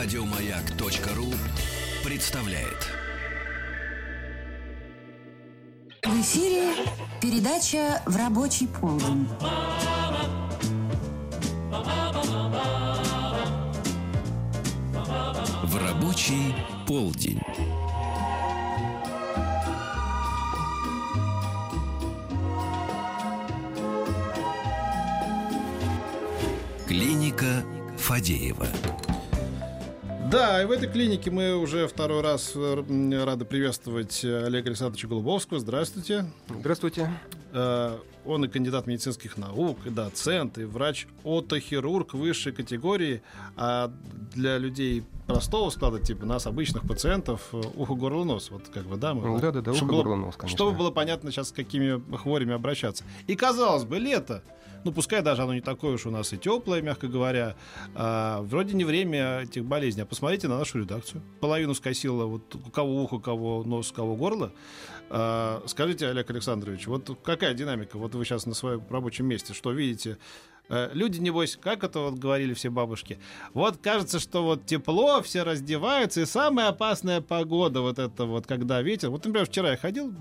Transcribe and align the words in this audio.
Радиомаяк.ру 0.00 1.26
представляет. 2.04 2.88
В 6.04 6.20
эфире 6.20 6.72
передача 7.20 8.00
«В 8.06 8.16
рабочий 8.16 8.68
полдень». 8.68 9.26
В 15.64 15.76
рабочий 15.76 16.54
полдень. 16.86 17.40
Клиника 26.86 27.64
Фадеева. 27.96 28.68
Да, 30.30 30.62
и 30.62 30.66
в 30.66 30.70
этой 30.70 30.88
клинике 30.88 31.30
мы 31.30 31.54
уже 31.56 31.86
второй 31.88 32.20
раз 32.20 32.52
э, 32.54 33.24
рады 33.24 33.44
приветствовать 33.44 34.22
Олега 34.24 34.68
Александровича 34.68 35.08
Голубовского. 35.08 35.58
Здравствуйте. 35.58 36.26
Здравствуйте. 36.60 37.10
Э, 37.52 37.96
Он 38.26 38.44
и 38.44 38.48
кандидат 38.48 38.86
медицинских 38.86 39.38
наук, 39.38 39.78
и 39.86 39.90
доцент, 39.90 40.58
и 40.58 40.64
врач-отохирург 40.64 42.12
высшей 42.12 42.52
категории. 42.52 43.22
А 43.56 43.90
для 44.34 44.58
людей 44.58 45.02
простого 45.26 45.70
склада, 45.70 45.98
типа 46.00 46.26
нас, 46.26 46.46
обычных 46.46 46.82
пациентов, 46.86 47.48
э, 47.52 47.62
ухо, 47.76 47.94
горло, 47.94 48.24
нос. 48.24 48.50
Вот 48.50 48.68
как 48.68 48.84
бы, 48.86 48.96
да? 48.96 49.14
мы- 49.14 49.40
Да-да-да, 49.40 49.72
чтобы 49.72 49.92
ухо, 49.94 49.94
было- 49.94 50.02
горло, 50.02 50.16
нос, 50.26 50.34
конечно. 50.36 50.56
Чтобы 50.56 50.76
было 50.76 50.90
понятно 50.90 51.30
сейчас, 51.32 51.48
с 51.48 51.52
какими 51.52 52.02
хворями 52.16 52.52
обращаться. 52.54 53.02
И 53.28 53.34
казалось 53.34 53.84
бы, 53.84 53.98
лето. 53.98 54.42
Ну, 54.84 54.92
пускай 54.92 55.22
даже 55.22 55.42
оно 55.42 55.54
не 55.54 55.60
такое 55.60 55.94
уж 55.94 56.06
у 56.06 56.10
нас 56.10 56.32
и 56.32 56.38
теплое, 56.38 56.82
мягко 56.82 57.08
говоря. 57.08 57.56
а, 57.94 58.42
вроде 58.42 58.74
не 58.74 58.84
время 58.84 59.40
этих 59.40 59.64
болезней. 59.64 60.02
А 60.02 60.06
посмотрите 60.06 60.48
на 60.48 60.58
нашу 60.58 60.80
редакцию. 60.80 61.22
Половину 61.40 61.74
скосило 61.74 62.24
вот 62.24 62.54
у 62.54 62.70
кого 62.70 63.02
ухо, 63.02 63.14
у 63.14 63.20
кого 63.20 63.64
нос, 63.64 63.90
у 63.90 63.94
кого 63.94 64.16
горло. 64.16 64.52
А, 65.10 65.62
скажите, 65.66 66.08
Олег 66.08 66.30
Александрович, 66.30 66.86
вот 66.86 67.18
какая 67.22 67.54
динамика? 67.54 67.98
Вот 67.98 68.14
вы 68.14 68.24
сейчас 68.24 68.46
на 68.46 68.54
своем 68.54 68.82
рабочем 68.90 69.26
месте, 69.26 69.52
что 69.54 69.72
видите? 69.72 70.18
Э, 70.68 70.90
Люди, 70.92 71.18
небось, 71.20 71.56
как 71.60 71.84
это 71.84 72.00
вот 72.00 72.14
говорили 72.14 72.54
все 72.54 72.70
бабушки, 72.70 73.18
вот 73.54 73.78
кажется, 73.78 74.18
что 74.20 74.42
вот 74.44 74.66
тепло, 74.66 75.22
все 75.22 75.42
раздеваются, 75.42 76.20
и 76.20 76.26
самая 76.26 76.68
опасная 76.68 77.20
погода, 77.20 77.80
вот 77.80 77.98
это 77.98 78.24
вот, 78.24 78.46
когда 78.46 78.82
ветер. 78.82 79.10
Вот, 79.10 79.24
например, 79.24 79.46
вчера 79.46 79.70
я 79.70 79.76
ходил, 79.76 80.12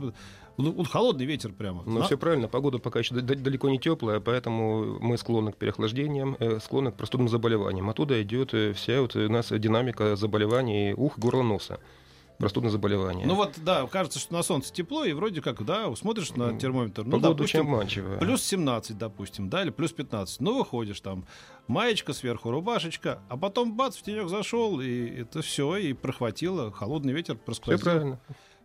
ну, 0.58 0.72
вот 0.72 0.88
холодный 0.88 1.26
ветер 1.26 1.52
прямо. 1.52 1.84
Ну, 1.86 2.00
На- 2.00 2.06
все 2.06 2.18
правильно, 2.18 2.48
погода 2.48 2.80
пока 2.80 3.00
еще 3.00 3.14
далеко 3.16 3.70
не 3.70 3.78
теплая, 3.80 4.20
поэтому 4.20 4.98
мы 5.00 5.18
склонны 5.18 5.52
к 5.52 5.58
переохлаждениям, 5.58 6.36
э, 6.40 6.60
склонны 6.60 6.92
к 6.92 6.96
простудным 6.96 7.30
заболеваниям. 7.30 7.90
Оттуда 7.90 8.22
идет 8.22 8.54
э, 8.54 8.74
вся 8.74 9.02
вот 9.02 9.16
у 9.16 9.30
нас 9.30 9.52
динамика 9.52 10.16
заболеваний 10.16 10.94
ух, 10.96 11.20
горла, 11.20 11.44
носа. 11.44 11.80
Простудные 12.38 12.70
заболевания. 12.72 13.26
Ну 13.26 13.34
вот, 13.34 13.54
да, 13.58 13.88
кажется, 13.88 14.20
что 14.20 14.34
на 14.34 14.44
солнце 14.44 14.72
тепло, 14.72 15.04
и 15.04 15.14
вроде 15.14 15.42
как, 15.42 15.66
да, 15.66 15.94
смотришь 15.96 16.32
на 16.32 16.58
термометр, 16.58 17.04
ну, 17.04 17.12
Погода 17.14 17.30
допустим, 17.30 17.62
очень 17.62 17.70
обманчивая. 17.70 18.18
Плюс 18.20 18.44
17, 18.44 18.98
допустим, 18.98 19.50
да, 19.50 19.64
или 19.64 19.72
плюс 19.72 19.92
15. 19.92 20.40
Ну, 20.42 20.58
выходишь 20.60 21.00
там, 21.02 21.26
маечка 21.68 22.14
сверху, 22.14 22.52
рубашечка, 22.52 23.20
а 23.30 23.38
потом 23.38 23.76
бац, 23.76 23.96
в 23.98 24.04
тенек 24.04 24.30
зашел, 24.30 24.80
и 24.80 25.22
это 25.22 25.42
все, 25.42 25.78
и 25.78 25.94
прохватило, 25.94 26.72
холодный 26.72 27.14
ветер 27.14 27.36
Все 27.36 27.44
просквозил. 27.44 27.84
правильно. 27.84 28.20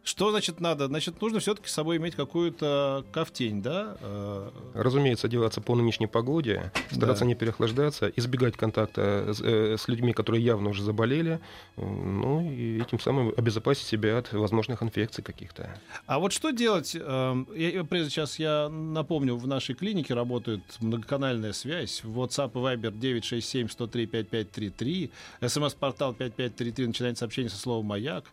Что 0.04 0.30
значит 0.30 0.58
надо? 0.60 0.88
Значит, 0.88 1.20
нужно 1.22 1.38
все-таки 1.38 1.68
с 1.68 1.72
собой 1.72 1.96
иметь 1.98 2.16
какую-то 2.16 3.04
ковтень, 3.12 3.62
да? 3.62 3.96
Э, 4.00 4.50
Разумеется, 4.74 5.28
одеваться 5.28 5.60
по 5.60 5.76
нынешней 5.76 6.08
погоде, 6.08 6.72
стараться 6.90 7.22
Да. 7.22 7.28
не 7.28 7.36
переохлаждаться, 7.36 8.08
избегать 8.16 8.56
контакта 8.56 9.32
с, 9.32 9.40
э, 9.40 9.76
с 9.78 9.86
людьми, 9.86 10.12
которые 10.12 10.44
явно 10.44 10.70
уже 10.70 10.82
заболели, 10.82 11.38
э, 11.76 11.84
ну 11.86 12.40
и 12.50 12.80
этим 12.82 12.98
самым 12.98 13.32
обезопасить 13.36 13.86
себя 13.86 14.18
от 14.18 14.32
возможных 14.32 14.82
инфекций 14.82 15.22
каких-то. 15.22 15.78
А 16.06 16.18
вот 16.18 16.32
что 16.32 16.50
делать? 16.50 16.96
эм, 16.98 17.46
я- 17.54 17.84
Прежде 17.84 18.10
сейчас 18.10 18.40
я 18.40 18.68
напомню, 18.68 19.36
в 19.36 19.46
нашей 19.46 19.76
клинике 19.76 20.14
работает 20.14 20.62
многоканальная 20.80 21.52
связь. 21.52 22.02
WhatsApp 22.04 22.50
и 22.54 22.58
Viber 22.58 22.90
967-103-5533. 22.90 25.10
СМС-портал 25.46 26.12
5533 26.14 26.86
начинается 26.86 27.20
сообщение 27.20 27.50
со 27.50 27.58
словом 27.58 27.86
«Маяк». 27.86 28.24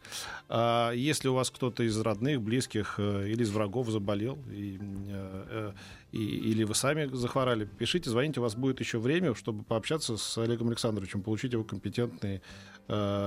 А 0.49 0.91
Если 0.93 1.27
у 1.27 1.33
вас 1.35 1.51
кто-то 1.59 1.83
из 1.83 1.99
родных, 1.99 2.41
близких 2.41 2.95
э, 2.99 3.27
или 3.27 3.43
из 3.43 3.49
врагов 3.51 3.89
заболел, 3.89 4.39
и, 4.49 4.79
э, 4.81 5.45
э, 5.49 5.73
и- 6.13 6.51
или 6.51 6.63
вы 6.63 6.73
сами 6.73 7.05
захворали, 7.13 7.65
пишите, 7.65 8.09
звоните, 8.09 8.39
у 8.39 8.43
вас 8.43 8.55
будет 8.55 8.79
еще 8.79 8.97
время, 8.97 9.35
чтобы 9.35 9.63
пообщаться 9.65 10.15
с 10.15 10.37
Олегом 10.37 10.69
Александровичем, 10.69 11.21
получить 11.21 11.51
его 11.53 11.63
компетентные 11.63 12.41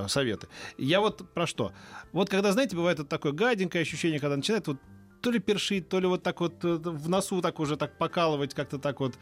советы. 0.09 0.49
Я 0.77 0.99
вот 1.01 1.33
про 1.35 1.47
что? 1.47 1.73
Вот 2.11 2.29
когда, 2.29 2.51
знаете, 2.51 2.75
бывает 2.75 2.99
вот 2.99 3.09
такое 3.09 3.31
гаденькое 3.31 3.83
ощущение, 3.83 4.19
когда 4.19 4.37
начинает 4.37 4.67
вот 4.67 4.79
то 5.23 5.31
ли 5.31 5.39
першить, 5.39 5.89
то 5.89 6.01
ли 6.01 6.07
вот 6.07 6.23
так 6.23 6.41
вот 6.41 6.65
э, 6.65 6.79
в 6.83 7.09
носу 7.09 7.41
так 7.41 7.61
уже 7.61 7.77
так 7.77 7.97
покалывать, 7.97 8.55
как-то 8.55 8.79
так 8.79 9.01
вот, 9.01 9.15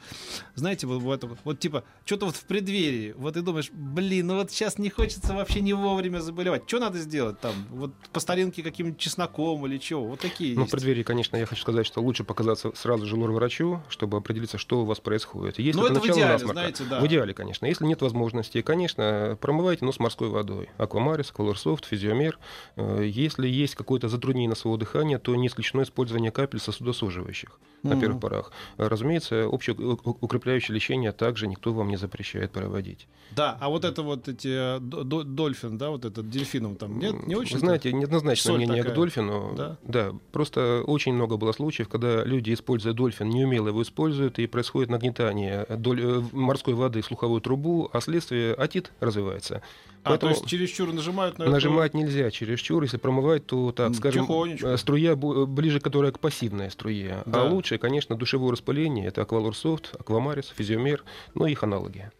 знаете, 0.55 0.87
вот, 0.87 1.01
вот, 1.03 1.25
вот, 1.25 1.39
вот 1.45 1.61
типа, 1.61 1.85
что-то 2.05 2.27
вот 2.27 2.37
в 2.37 2.45
преддверии, 2.45 3.15
вот 3.17 3.35
ты 3.35 3.43
думаешь, 3.43 3.71
блин, 3.73 4.29
ну 4.29 4.37
вот 4.37 4.51
сейчас 4.51 4.79
не 4.79 4.89
хочется 4.91 5.35
вообще 5.35 5.61
не 5.61 5.75
вовремя 5.75 6.21
заболевать. 6.21 6.63
Что 6.67 6.79
надо 6.81 6.99
сделать 6.99 7.39
там? 7.41 7.53
Вот 7.71 7.93
по 8.13 8.21
старинке 8.21 8.63
каким-нибудь 8.63 8.99
чесноком 8.99 9.67
или 9.67 9.79
чего? 9.79 10.05
Вот 10.07 10.21
такие 10.21 10.57
Ну, 10.57 10.67
в 10.67 10.71
преддверии, 10.71 11.03
конечно, 11.03 11.37
я 11.37 11.47
хочу 11.47 11.63
сказать, 11.63 11.87
что 11.87 12.01
лучше 12.01 12.25
показаться 12.25 12.73
сразу 12.75 13.07
же 13.07 13.17
лор-врачу, 13.17 13.83
чтобы 13.89 14.17
определиться, 14.17 14.57
что 14.59 14.81
у 14.83 14.85
вас 14.87 15.01
происходит. 15.01 15.59
Если 15.59 15.79
Ну, 15.79 15.87
это 15.87 16.01
в 16.01 16.07
идеале, 16.07 16.35
насморка- 16.35 16.53
знаете, 16.53 16.85
да. 16.89 17.01
В 17.01 17.07
идеале, 17.07 17.35
конечно. 17.35 17.67
Если 17.67 17.85
нет 17.85 18.01
возможности, 18.01 18.63
конечно, 18.63 19.37
промывайте 19.41 19.85
нос 19.85 19.99
морской 19.99 20.29
водой. 20.31 20.71
Аквамарис, 20.79 21.31
Колорсофт, 21.31 21.85
Физиомер. 21.85 22.39
Э, 22.77 23.05
Если 23.05 23.47
есть 23.49 23.75
какое-то 23.75 24.09
затруднение 24.09 24.49
носового 24.49 24.79
дыхания, 24.79 25.19
то 25.19 25.35
не 25.37 25.49
исключено 25.49 25.83
использование 25.91 26.31
капель 26.31 26.59
сосудосуживающих 26.61 27.59
на 27.83 27.91
Мгм. 27.93 28.01
первых 28.01 28.21
порах. 28.21 28.53
Э, 28.79 28.87
Разумеется, 28.89 29.49
общее 29.49 29.75
укрепляющее 29.77 30.75
лечение 30.75 31.13
также 31.13 31.47
никто 31.47 31.73
вам 31.73 31.89
не 31.89 31.97
запрещает 31.97 32.51
проводить. 32.53 33.07
Да, 33.35 33.57
а 33.61 33.69
вот 33.71 33.85
это 33.85 34.03
вот 34.03 34.29
эти 34.29 34.77
э, 34.77 34.81
до- 34.81 35.03
до- 35.05 35.23
дольфин, 35.23 35.79
да, 35.79 35.89
вот 35.91 36.05
этот 36.05 36.29
дельфином 36.29 36.77
там, 36.77 36.99
нет, 36.99 37.27
не 37.27 37.37
очень? 37.37 37.55
Вы 37.55 37.61
знаете, 37.61 37.93
неоднозначное 37.93 38.53
соль 38.53 38.57
мнение 38.59 38.83
такая. 38.83 38.93
к 38.93 38.97
дольфину. 38.97 39.55
Да? 39.57 39.77
Да? 39.85 40.13
просто 40.33 40.83
очень 40.87 41.15
много 41.15 41.37
было 41.37 41.53
случаев, 41.53 41.89
когда 41.89 42.23
люди, 42.25 42.53
используя 42.53 42.93
дольфин, 42.93 43.29
неумело 43.31 43.69
его 43.69 43.83
используют, 43.83 44.39
и 44.39 44.47
происходит 44.47 44.91
нагнетание 44.91 45.65
доль- 45.71 46.03
э, 46.03 46.23
морской 46.33 46.75
воды 46.75 47.01
в 47.01 47.07
слуховую 47.07 47.41
трубу, 47.41 47.89
а 47.93 48.01
следствие 48.01 48.53
отит 48.55 48.93
развивается. 49.01 49.63
А, 50.03 50.17
то 50.17 50.29
есть 50.31 50.47
чересчур 50.47 50.93
нажимают 50.93 51.39
на 51.39 51.43
эту- 51.45 51.53
Нажимать 51.53 51.95
нельзя 51.95 52.31
чересчур, 52.31 52.83
если 52.83 52.97
промывать, 52.97 53.47
то, 53.47 53.71
так 53.73 53.95
скажем, 53.95 54.27
э, 54.63 54.77
струя 54.79 55.13
бу- 55.15 55.47
ближе, 55.47 55.79
которая 55.81 56.11
к 56.13 56.19
пассивной 56.19 56.71
струе. 56.71 57.23
Да. 57.27 57.43
А 57.43 57.45
лучше, 57.51 57.77
конечно, 57.79 58.17
душевое 58.17 58.53
распыление, 58.53 59.07
это 59.07 59.23
аквалорсофт, 59.23 59.95
аквамарис, 59.99 60.53
физиомер, 60.57 61.05
ну 61.35 61.47
и 61.47 61.53
их 61.53 61.63
аналоги. 61.63 62.11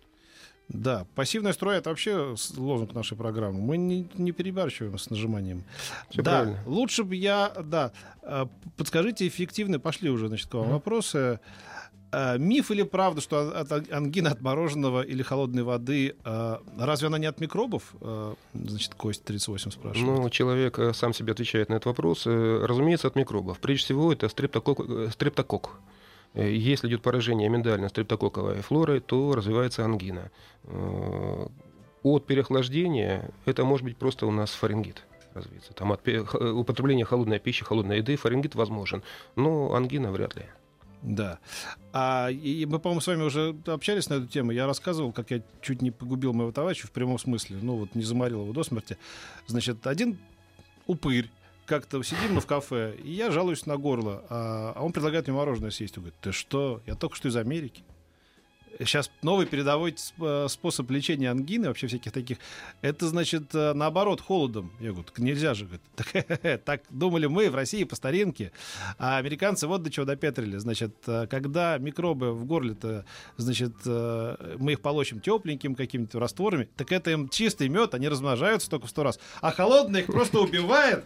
Да, 0.73 1.05
пассивная 1.17 1.53
струя 1.53 1.79
это 1.79 1.91
вообще 1.91 2.37
лозунг 2.57 2.95
нашей 2.95 3.17
программы. 3.17 3.61
Мы 3.61 3.77
не, 3.77 4.09
не 4.15 4.31
перебарщиваем 4.31 4.99
с 4.99 5.11
нажиманием. 5.11 5.65
Всё 6.11 6.23
да, 6.23 6.43
правильно. 6.43 6.59
лучше 6.65 7.03
бы 7.03 7.17
я, 7.17 7.53
да, 7.65 7.93
э, 8.23 8.47
подскажите 8.77 9.27
эффективно, 9.27 9.81
пошли 9.81 10.11
уже, 10.11 10.29
значит, 10.29 10.49
к 10.49 10.55
вам 10.55 10.71
вопросы. 10.71 11.41
Э, 12.13 12.39
Миф 12.39 12.71
или 12.71 12.85
правда, 12.85 13.21
что 13.21 13.51
от 13.61 13.91
ангина 13.91 14.31
от 14.31 14.43
мороженого 14.43 15.03
или 15.03 15.23
холодной 15.23 15.65
воды, 15.65 16.15
э, 16.25 16.57
разве 16.79 17.09
она 17.09 17.19
не 17.19 17.27
от 17.27 17.41
микробов? 17.41 17.93
Значит, 18.55 18.95
Кость 18.95 19.25
38 19.25 19.73
спрашивает. 19.73 20.19
Ну, 20.19 20.31
человек 20.31 20.79
сам 20.95 21.13
себе 21.13 21.33
отвечает 21.33 21.69
на 21.69 21.75
этот 21.75 21.87
вопрос. 21.87 22.27
Разумеется, 22.27 23.09
от 23.09 23.17
микробов. 23.17 23.59
Прежде 23.59 23.87
всего, 23.87 24.13
это 24.13 24.29
стрептокок. 24.29 25.13
стрептокок. 25.13 25.81
Э, 26.35 26.51
Если 26.53 26.89
идет 26.89 27.03
поражение 27.03 27.49
миндально-стрептококковой 27.49 28.63
флорой, 28.63 29.01
то 29.01 29.35
развивается 29.35 29.85
ангина. 29.85 30.31
Э, 30.65 31.47
От 32.03 32.27
переохлаждения 32.27 33.31
это 33.45 33.65
может 33.65 33.85
быть 33.85 33.97
просто 33.97 34.27
у 34.27 34.31
нас 34.31 34.51
фарингит 34.51 35.05
развиться. 35.35 35.73
Там 35.75 35.93
от 35.93 36.07
э, 36.09 36.21
употребления 36.21 37.05
холодной 37.05 37.39
пищи, 37.39 37.65
холодной 37.65 37.99
еды 37.99 38.17
фарингит 38.17 38.55
возможен, 38.55 39.03
но 39.37 39.75
ангина 39.75 40.11
вряд 40.11 40.37
ли. 40.37 40.45
Да. 41.03 41.39
А, 41.93 42.29
и 42.31 42.67
мы, 42.67 42.79
по-моему, 42.79 43.01
с 43.01 43.07
вами 43.07 43.23
уже 43.23 43.57
общались 43.67 44.11
на 44.11 44.15
эту 44.15 44.27
тему. 44.27 44.51
Я 44.51 44.67
рассказывал, 44.67 45.13
как 45.13 45.31
я 45.31 45.43
чуть 45.63 45.81
не 45.81 45.91
погубил 45.91 46.35
моего 46.35 46.53
товарища 46.53 46.87
в 46.87 46.91
прямом 46.91 47.19
смысле. 47.19 47.57
Ну, 47.63 47.77
вот 47.77 47.95
не 47.95 48.03
заморил 48.03 48.43
его 48.43 48.53
до 48.53 48.63
смерти. 48.65 48.99
Значит, 49.47 49.87
один 49.87 50.19
упырь 50.87 51.31
как-то 51.71 52.03
сидим 52.03 52.35
мы 52.35 52.41
в 52.41 52.47
кафе, 52.47 52.97
и 53.01 53.13
я 53.13 53.31
жалуюсь 53.31 53.65
на 53.65 53.77
горло, 53.77 54.25
а, 54.29 54.73
а 54.75 54.83
он 54.85 54.93
предлагает 54.93 55.29
мне 55.29 55.37
мороженое 55.37 55.71
съесть. 55.71 55.97
Он 55.97 56.03
говорит, 56.03 56.19
ты 56.21 56.33
что? 56.33 56.83
Я 56.85 56.97
только 56.97 57.15
что 57.15 57.29
из 57.29 57.37
Америки. 57.37 57.85
сейчас 58.81 59.09
новый 59.23 59.47
передовой 59.47 59.93
сп- 59.93 60.49
способ 60.49 60.91
лечения 60.91 61.31
ангины, 61.31 61.69
вообще 61.69 61.87
всяких 61.87 62.11
таких, 62.11 62.39
это 62.83 63.07
значит 63.07 63.55
э, 63.55 63.73
наоборот 63.73 64.21
холодом. 64.21 64.73
Я 64.81 64.91
говорю, 64.91 65.07
нельзя 65.19 65.55
же. 65.55 65.67
говорит. 65.67 65.83
Так, 65.95 66.63
так 66.65 66.83
думали 66.91 67.27
мы 67.27 67.49
в 67.51 67.55
России 67.55 67.85
по 67.85 67.95
старинке, 67.95 68.51
а 68.99 69.19
американцы 69.19 69.69
вот 69.69 69.85
до 69.85 69.91
чего 69.91 70.07
допетрили. 70.07 70.57
Значит, 70.57 70.97
э, 71.07 71.29
когда 71.31 71.79
микробы 71.79 72.33
в 72.33 72.47
горле-то, 72.47 73.05
значит, 73.37 73.75
э, 73.87 74.57
мы 74.59 74.73
их 74.73 74.81
полощем 74.81 75.21
тепленьким 75.21 75.77
какими-то 75.77 76.19
растворами, 76.19 76.69
так 76.77 76.91
это 76.91 77.13
им 77.13 77.29
чистый 77.29 77.69
мед, 77.69 77.95
они 77.95 78.09
размножаются 78.09 78.69
только 78.69 78.89
в 78.89 78.91
сто 78.91 79.05
раз. 79.05 79.21
А 79.41 79.53
холодный 79.53 80.01
их 80.01 80.07
просто 80.07 80.41
убивает. 80.41 81.05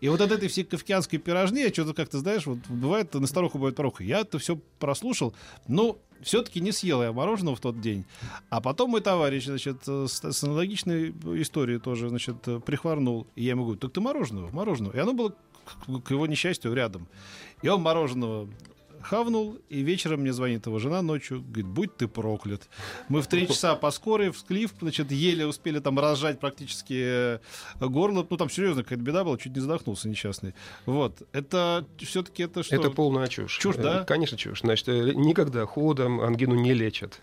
И 0.00 0.08
вот 0.08 0.20
от 0.20 0.30
этой 0.30 0.48
всей 0.48 0.64
кавказской 0.64 1.18
пирожни, 1.18 1.60
я 1.60 1.72
что-то 1.72 1.94
как-то, 1.94 2.18
знаешь, 2.18 2.46
вот 2.46 2.58
бывает, 2.68 3.14
на 3.14 3.26
старуху 3.26 3.58
бывает 3.58 3.76
порог. 3.76 4.00
Я 4.00 4.20
это 4.20 4.38
все 4.38 4.58
прослушал, 4.78 5.34
но 5.68 5.98
все-таки 6.22 6.60
не 6.60 6.72
съел 6.72 7.02
я 7.02 7.12
мороженого 7.12 7.56
в 7.56 7.60
тот 7.60 7.80
день. 7.80 8.04
А 8.50 8.60
потом 8.60 8.90
мой 8.90 9.00
товарищ, 9.00 9.46
значит, 9.46 9.84
с, 9.86 10.08
с 10.08 10.44
аналогичной 10.44 11.10
историей 11.40 11.78
тоже, 11.78 12.08
значит, 12.08 12.36
прихворнул. 12.64 13.26
И 13.36 13.44
я 13.44 13.50
ему 13.50 13.64
говорю, 13.64 13.80
так 13.80 13.92
ты 13.92 14.00
мороженого, 14.00 14.50
мороженого. 14.50 14.94
И 14.94 14.98
оно 14.98 15.14
было, 15.14 15.30
к, 15.30 16.02
к 16.02 16.10
его 16.10 16.26
несчастью, 16.26 16.74
рядом. 16.74 17.08
И 17.62 17.68
он 17.68 17.80
мороженого 17.82 18.48
хавнул, 19.06 19.58
и 19.68 19.80
вечером 19.80 20.20
мне 20.20 20.32
звонит 20.32 20.66
его 20.66 20.78
жена 20.78 21.02
ночью, 21.02 21.42
говорит, 21.42 21.66
будь 21.66 21.96
ты 21.96 22.08
проклят. 22.08 22.68
Мы 23.08 23.22
в 23.22 23.26
три 23.26 23.46
часа 23.46 23.76
по 23.76 23.90
скорой, 23.90 24.30
в 24.30 24.38
склиф, 24.38 24.72
значит, 24.80 25.12
еле 25.12 25.46
успели 25.46 25.78
там 25.78 25.98
разжать 25.98 26.40
практически 26.40 26.94
э, 26.96 27.38
горло. 27.80 28.26
Ну, 28.28 28.36
там 28.36 28.50
серьезно 28.50 28.82
какая-то 28.82 29.02
беда 29.02 29.24
была, 29.24 29.38
чуть 29.38 29.54
не 29.54 29.60
задохнулся 29.60 30.08
несчастный. 30.08 30.54
Вот. 30.84 31.22
Это 31.32 31.86
все-таки 31.98 32.42
это 32.42 32.62
что? 32.62 32.74
Это 32.74 32.90
полная 32.90 33.28
чушь. 33.28 33.58
Чушь, 33.58 33.76
да? 33.76 34.02
Э, 34.02 34.04
Конечно, 34.04 34.36
чушь. 34.36 34.60
Значит, 34.60 34.88
э, 34.88 35.12
никогда 35.14 35.64
ходом 35.66 36.20
ангину 36.20 36.54
не 36.54 36.74
лечат. 36.74 37.22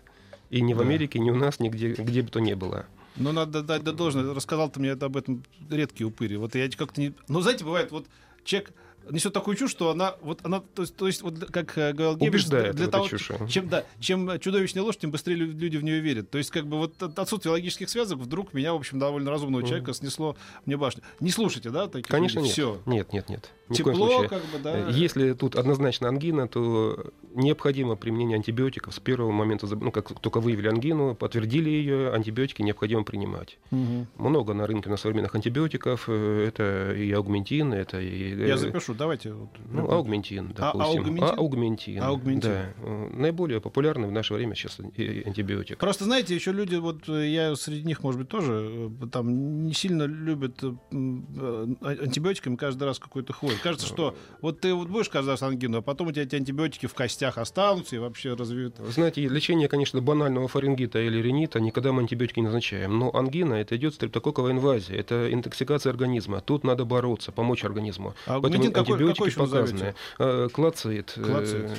И 0.50 0.60
ни 0.60 0.72
в. 0.72 0.80
Америке, 0.80 1.18
ни 1.18 1.30
у 1.30 1.36
нас, 1.36 1.60
нигде, 1.60 1.92
где 1.94 2.22
бы 2.22 2.28
то 2.28 2.40
ни 2.40 2.54
было. 2.54 2.86
Ну, 3.16 3.32
надо 3.32 3.62
дать 3.62 3.82
да, 3.82 3.92
должное. 3.92 4.34
Рассказал 4.34 4.70
ты 4.70 4.80
мне 4.80 4.92
об 4.92 5.16
этом 5.16 5.44
редкие 5.70 6.06
упыри. 6.06 6.36
Вот 6.36 6.54
я 6.54 6.68
как-то 6.70 7.00
не... 7.00 7.14
Ну, 7.28 7.40
знаете, 7.40 7.64
бывает, 7.64 7.90
вот 7.92 8.06
человек 8.44 8.72
несет 9.10 9.32
такую 9.32 9.56
чушь, 9.56 9.70
что 9.70 9.90
она, 9.90 10.14
вот 10.22 10.40
она, 10.44 10.60
то 10.60 10.82
есть, 10.82 10.96
то 10.96 11.06
есть 11.06 11.22
вот 11.22 11.38
как 11.50 11.76
э, 11.78 11.92
говорил 11.92 12.16
Геббельс, 12.18 12.46
для 12.46 12.88
того, 12.88 13.08
чуши. 13.08 13.36
чем, 13.48 13.68
да, 13.68 13.84
чем 14.00 14.38
чудовищнее 14.40 14.82
ложь, 14.82 14.96
тем 14.96 15.10
быстрее 15.10 15.34
лю- 15.36 15.52
люди 15.52 15.76
в 15.76 15.84
нее 15.84 16.00
верят. 16.00 16.30
То 16.30 16.38
есть, 16.38 16.50
как 16.50 16.66
бы 16.66 16.78
вот 16.78 17.02
от 17.02 17.18
отсутствие 17.18 17.52
логических 17.52 17.88
связок 17.88 18.18
вдруг 18.18 18.54
меня, 18.54 18.72
в 18.72 18.76
общем, 18.76 18.98
довольно 18.98 19.30
разумного 19.30 19.60
Мгм. 19.60 19.68
человека 19.68 19.92
снесло 19.94 20.36
мне 20.66 20.76
башню. 20.76 21.02
Не 21.20 21.30
слушайте, 21.30 21.70
да, 21.70 21.86
таких 21.88 22.08
Конечно, 22.10 22.40
нет. 22.40 22.50
Все. 22.52 22.80
Нет, 22.86 23.12
нет, 23.12 23.28
нет. 23.28 23.50
Ни 23.68 23.74
Тепло, 23.76 24.22
как 24.28 24.42
бы, 24.46 24.58
да. 24.62 24.88
Э, 24.88 24.92
Если 24.92 25.32
тут 25.32 25.56
однозначно 25.56 26.08
ангина, 26.08 26.46
то 26.48 27.12
необходимо 27.34 27.96
применение 27.96 28.36
антибиотиков 28.36 28.94
с 28.94 29.00
первого 29.00 29.32
момента, 29.32 29.66
ну, 29.66 29.90
как 29.90 30.20
только 30.20 30.40
выявили 30.40 30.68
ангину, 30.68 31.14
подтвердили 31.14 31.70
ее, 31.70 32.12
антибиотики 32.12 32.62
необходимо 32.62 33.04
принимать. 33.04 33.58
Мгм. 33.70 34.06
Много 34.18 34.54
на 34.54 34.66
рынке 34.66 34.88
на 34.90 34.96
современных 34.96 35.34
антибиотиков. 35.34 36.04
э, 36.08 36.44
Это 36.48 36.92
и 36.94 37.10
аугментин, 37.12 37.72
это 37.72 38.00
и... 38.00 38.46
Я 38.46 38.56
запишу, 38.56 38.93
давайте. 38.96 39.32
вот. 39.32 39.50
Ну, 39.70 39.90
аугментин, 39.90 40.52
А- 40.56 40.72
допустим. 40.72 41.00
аугментин? 41.00 41.38
аугментин. 41.38 42.02
Аугментин. 42.02 42.50
Да. 42.50 42.68
Наиболее 43.12 43.60
популярный 43.60 44.08
в 44.08 44.12
наше 44.12 44.34
время 44.34 44.54
сейчас 44.54 44.78
антибиотик. 44.78 45.78
Просто, 45.78 46.04
знаете, 46.04 46.34
еще 46.34 46.52
люди, 46.52 46.76
вот 46.76 47.08
э, 47.08 47.28
я 47.28 47.56
среди 47.56 47.84
них, 47.84 48.02
может 48.02 48.20
быть, 48.20 48.28
тоже 48.28 48.90
э, 49.02 49.06
там 49.10 49.66
не 49.66 49.74
сильно 49.74 50.04
любят 50.04 50.62
э, 50.62 50.72
э, 50.92 51.66
антибиотиками 51.80 52.56
каждый 52.56 52.84
раз 52.84 52.98
какой-то 52.98 53.32
хворь. 53.32 53.54
Кажется, 53.62 53.86
что 53.86 54.16
вот 54.40 54.60
ты 54.60 54.74
вот 54.74 54.88
будешь 54.88 55.08
каждый 55.08 55.30
раз 55.30 55.42
ангину, 55.42 55.78
а 55.78 55.82
потом 55.82 56.08
у 56.08 56.12
тебя 56.12 56.22
эти 56.22 56.36
антибиотики 56.36 56.86
в 56.86 56.94
костях 56.94 57.38
останутся 57.38 57.96
и 57.96 57.98
вообще. 57.98 58.34
Вы 58.34 58.92
Знаете, 58.92 59.26
лечение, 59.28 59.68
конечно, 59.68 60.00
банального 60.00 60.48
фарингита 60.48 60.98
или 61.00 61.20
ринита 61.20 61.60
никогда 61.60 61.92
мы 61.92 62.02
антибиотики 62.02 62.40
не 62.40 62.46
назначаем. 62.46 62.98
Но 62.98 63.14
ангина 63.14 63.54
это 63.54 63.76
идет 63.76 63.94
стрептококковая 63.94 64.52
инвазия, 64.52 64.96
это 64.96 65.32
интоксикация 65.32 65.90
организма. 65.90 66.40
Тут 66.40 66.64
надо 66.64 66.84
бороться, 66.84 67.32
помочь 67.32 67.64
организму. 67.64 68.14
А 68.26 68.40
Поэтому 68.40 68.64
антибиотики 68.92 69.18
какой 69.18 69.32
показаны. 69.48 69.94
Э, 70.18 70.48
Клацит. 70.52 71.12
э. 71.16 71.74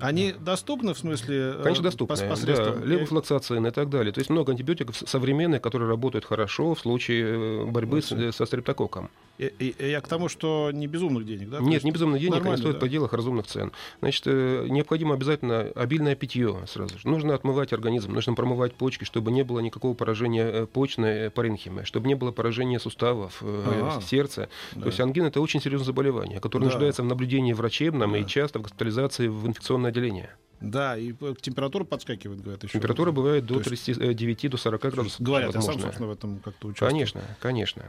Они 0.00 0.32
доступны, 0.32 0.94
в 0.94 0.98
смысле? 0.98 1.36
э, 1.56 1.60
Конечно, 1.64 1.80
пос- 1.82 1.84
доступны. 1.84 2.28
посредством- 2.28 2.80
Да, 2.80 2.86
левофлоксацин 2.86 3.66
и 3.66 3.70
так 3.72 3.90
далее. 3.90 4.12
То 4.12 4.20
есть 4.20 4.30
много 4.30 4.52
антибиотиков 4.52 4.96
современных, 4.96 5.60
которые 5.60 5.88
работают 5.88 6.24
хорошо 6.24 6.74
в 6.74 6.80
случае 6.80 7.66
борьбы 7.66 8.00
с- 8.00 8.32
со 8.32 8.46
стрептококком. 8.46 9.10
И 9.38 9.74
Я 9.78 10.00
к 10.00 10.08
тому, 10.08 10.28
что 10.28 10.70
не 10.72 10.86
безумных 10.88 11.24
денег, 11.24 11.50
да? 11.50 11.60
Нет, 11.60 11.74
есть 11.74 11.84
не 11.84 11.92
безумных 11.92 12.20
денег, 12.20 12.44
они 12.44 12.56
стоят 12.56 12.74
да. 12.74 12.78
в 12.78 12.80
пределах 12.80 13.12
разумных 13.12 13.46
цен. 13.46 13.70
Значит, 14.00 14.24
э, 14.26 14.66
необходимо 14.68 15.14
обязательно 15.14 15.70
обильное 15.76 16.16
питье 16.16 16.56
сразу 16.66 16.98
же. 16.98 17.06
Нужно 17.08 17.34
отмывать 17.34 17.72
организм, 17.72 18.12
нужно 18.12 18.34
промывать 18.34 18.74
почки, 18.74 19.04
чтобы 19.04 19.30
не 19.30 19.44
было 19.44 19.60
никакого 19.60 19.94
поражения 19.94 20.44
э, 20.44 20.66
почной 20.66 21.10
э, 21.26 21.30
паренхимы, 21.30 21.84
чтобы 21.84 22.08
не 22.08 22.14
было 22.14 22.32
поражения 22.32 22.80
суставов, 22.80 23.42
Ага. 23.42 24.00
сердца. 24.00 24.48
Да. 24.74 24.82
То 24.82 24.86
есть 24.88 25.00
ангина 25.00 25.26
это 25.26 25.40
очень 25.40 25.60
серьезное 25.60 25.86
заболевание, 25.86 26.40
которое 26.40 26.64
Да. 26.64 26.72
нуждается 26.72 27.02
в 27.02 27.06
наблюдении 27.06 27.52
врачебном 27.52 28.12
Да. 28.12 28.18
и 28.18 28.26
часто 28.26 28.58
в 28.58 28.62
госпитализации 28.62 29.28
в 29.28 29.46
инфекционное 29.46 29.90
отделение. 29.90 30.30
Да, 30.60 30.96
и 30.96 31.14
э, 31.20 31.34
температура 31.40 31.84
подскакивает, 31.84 32.40
говорят, 32.40 32.64
еще. 32.64 32.72
Температура 32.72 33.12
бывает 33.12 33.46
до 33.46 33.60
То 33.60 33.70
есть- 33.70 33.84
39 33.84 34.48
до 34.48 34.56
40 34.56 34.80
градусов. 34.80 35.20
Говорят, 35.20 35.54
я 35.54 35.60
сам, 35.60 35.60
возможно. 35.60 35.82
собственно, 35.82 36.08
в 36.08 36.12
этом 36.12 36.38
как-то 36.40 36.68
участвую. 36.68 36.90
Конечно, 36.90 37.20
конечно. 37.40 37.84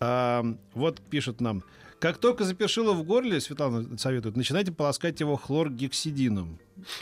А, 0.00 0.44
вот 0.74 1.00
пишет 1.00 1.40
нам. 1.40 1.62
Как 1.98 2.18
только 2.18 2.44
запершило 2.44 2.92
в 2.92 3.02
горле, 3.04 3.40
Светлана 3.40 3.96
советует, 3.98 4.36
начинайте 4.36 4.70
полоскать 4.70 5.18
его 5.20 5.36
хлоргексидином. 5.36 6.58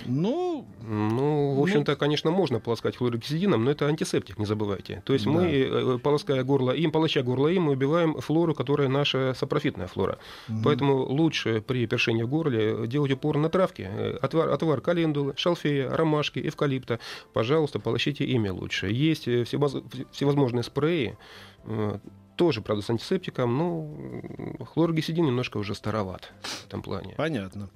Ну, 0.06 0.66
Ну, 0.86 1.54
в 1.56 1.62
общем-то, 1.62 1.96
конечно, 1.96 2.30
можно 2.30 2.60
полоскать 2.60 2.96
хлоргексидином, 2.96 3.64
но 3.64 3.72
это 3.72 3.86
антисептик, 3.86 4.38
не 4.38 4.46
забывайте. 4.46 5.02
То 5.04 5.12
есть 5.12 5.24
Да. 5.24 5.32
мы, 5.32 5.46
э, 5.46 5.98
полоская 5.98 6.44
горло 6.44 6.70
им, 6.70 6.92
полоща 6.92 7.22
горло 7.24 7.48
им, 7.48 7.64
мы 7.64 7.72
убиваем 7.72 8.14
флору, 8.20 8.54
которая 8.54 8.88
наша 8.88 9.34
сапрофитная 9.34 9.88
флора. 9.88 10.18
Поэтому 10.62 10.94
лучше 11.04 11.60
при 11.60 11.86
першении 11.86 12.22
в 12.22 12.28
горле 12.28 12.86
делать 12.86 13.10
упор 13.10 13.36
на 13.38 13.48
травки. 13.48 13.82
Э, 13.90 14.16
Отвар, 14.22 14.48
отвар 14.50 14.80
календулы, 14.80 15.34
шалфея, 15.36 15.90
ромашки, 15.90 16.38
эвкалипта. 16.48 17.00
Пожалуйста, 17.32 17.80
полощите 17.80 18.24
ими 18.24 18.48
лучше. 18.50 18.86
Есть 18.92 19.26
э, 19.26 19.42
всевоз- 19.42 19.82
всевозможные 20.12 20.62
спреи, 20.62 21.16
э, 21.64 21.98
тоже, 22.36 22.60
правда, 22.62 22.82
с 22.84 22.90
антисептиком, 22.90 23.56
но 23.56 24.64
хлоргексидин 24.64 25.26
немножко 25.26 25.58
уже 25.58 25.74
староват 25.74 26.32
в 26.42 26.66
этом 26.66 26.82
плане. 26.82 27.14
понятно. 27.16 27.70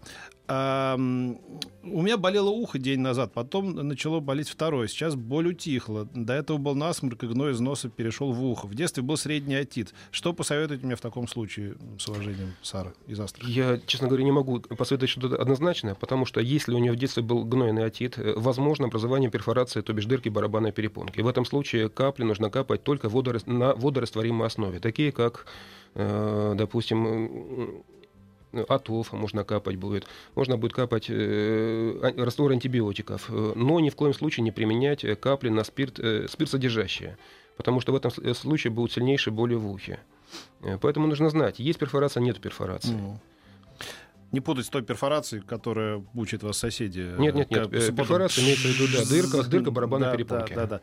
А, 0.51 0.95
у 0.97 2.03
меня 2.03 2.17
болело 2.17 2.49
ухо 2.49 2.79
день 2.79 3.01
назад, 3.01 3.33
потом 3.35 3.75
начало 3.75 4.21
болеть 4.21 4.49
второе. 4.49 4.89
Сейчас 4.89 5.15
боль 5.15 5.49
утихла. 5.49 6.09
До 6.15 6.33
этого 6.33 6.57
был 6.57 6.75
насморк, 6.75 7.23
и 7.23 7.27
гной 7.27 7.53
из 7.53 7.61
носа 7.61 7.91
перешел 7.91 8.33
в 8.33 8.43
ухо. 8.43 8.67
В 8.67 8.75
детстве 8.75 9.03
был 9.03 9.19
средний 9.19 9.57
отит. 9.57 9.93
Что 10.11 10.33
посоветуете 10.33 10.87
мне 10.87 10.97
в 10.97 11.03
таком 11.03 11.29
случае, 11.29 11.77
с 11.99 12.09
уважением, 12.09 12.55
Сара 12.63 12.95
из 13.07 13.21
Астрахани? 13.21 13.53
Я, 13.53 13.79
честно 13.87 14.09
говоря, 14.09 14.25
не 14.25 14.33
могу 14.33 14.61
посоветовать 14.61 15.11
что-то 15.11 15.37
однозначное, 15.37 15.95
потому 15.95 16.25
что 16.25 16.41
если 16.41 16.73
у 16.73 16.79
него 16.79 16.95
в 16.95 16.99
детстве 16.99 17.23
был 17.23 17.45
гнойный 17.45 17.85
отит, 17.85 18.19
э, 18.19 18.33
возможно 18.35 18.87
образование 18.87 19.31
перфорации, 19.31 19.83
то 19.83 19.93
бишь 19.93 20.07
дырки 20.07 20.31
барабанной 20.31 20.73
перепонки. 20.73 21.21
В 21.21 21.29
этом 21.29 21.45
случае 21.45 21.91
капли 21.91 22.25
нужно 22.25 22.49
капать 22.49 22.83
только 22.83 23.09
водорас- 23.09 23.47
на 23.47 23.75
водорастворимой 23.75 24.47
основе, 24.49 24.81
такие 24.81 25.13
как, 25.13 25.47
э, 25.95 26.55
допустим, 26.57 27.07
м, 27.07 27.83
атоф 28.69 29.13
можно 29.13 29.45
капать 29.45 29.77
будет, 29.77 30.07
можно 30.35 30.57
будет 30.57 30.73
капать 30.73 31.07
э, 31.11 32.01
а- 32.03 32.25
раствор 32.25 32.53
антибиотиков, 32.53 33.31
э, 33.31 33.53
но 33.55 33.81
ни 33.81 33.91
в 33.91 33.95
коем 33.97 34.15
случае 34.15 34.45
не 34.45 34.53
применять 34.53 35.05
капли 35.21 35.51
на 35.51 35.65
спирт, 35.65 35.99
э, 36.01 36.27
спирт 36.29 36.51
содержащие, 36.51 37.17
потому 37.57 37.81
что 37.81 37.93
в 37.93 37.97
этом 37.97 38.11
случае 38.35 38.71
будут 38.73 38.93
сильнейшие 38.93 39.33
боли 39.33 39.55
в 39.55 39.71
ухе. 39.71 40.01
Э, 40.63 40.79
Поэтому 40.81 41.07
нужно 41.07 41.31
знать, 41.31 41.59
есть 41.59 41.79
перфорация, 41.79 42.23
нет 42.23 42.41
перфорации. 42.41 42.95
Ну. 42.95 43.19
Не 44.31 44.41
путать 44.41 44.67
с 44.67 44.69
той 44.69 44.83
перфорацией, 44.83 45.43
которая 45.43 46.05
мучает 46.13 46.43
вас 46.43 46.59
соседи. 46.59 47.15
Нет, 47.19 47.35
нет, 47.35 47.51
нет, 47.51 47.63
Как 47.71 47.73
э, 47.73 47.93
перфорация 47.93 48.45
имеется 48.45 48.69
в 48.69 48.71
виду, 48.73 48.93
да, 48.93 49.03
дырка- 49.05 49.49
дырка 49.49 49.71
барабанной 49.71 50.07
Да, 50.09 50.13
перепонки. 50.13 50.53
Да, 50.55 50.67
да, 50.67 50.67
да. 50.67 50.81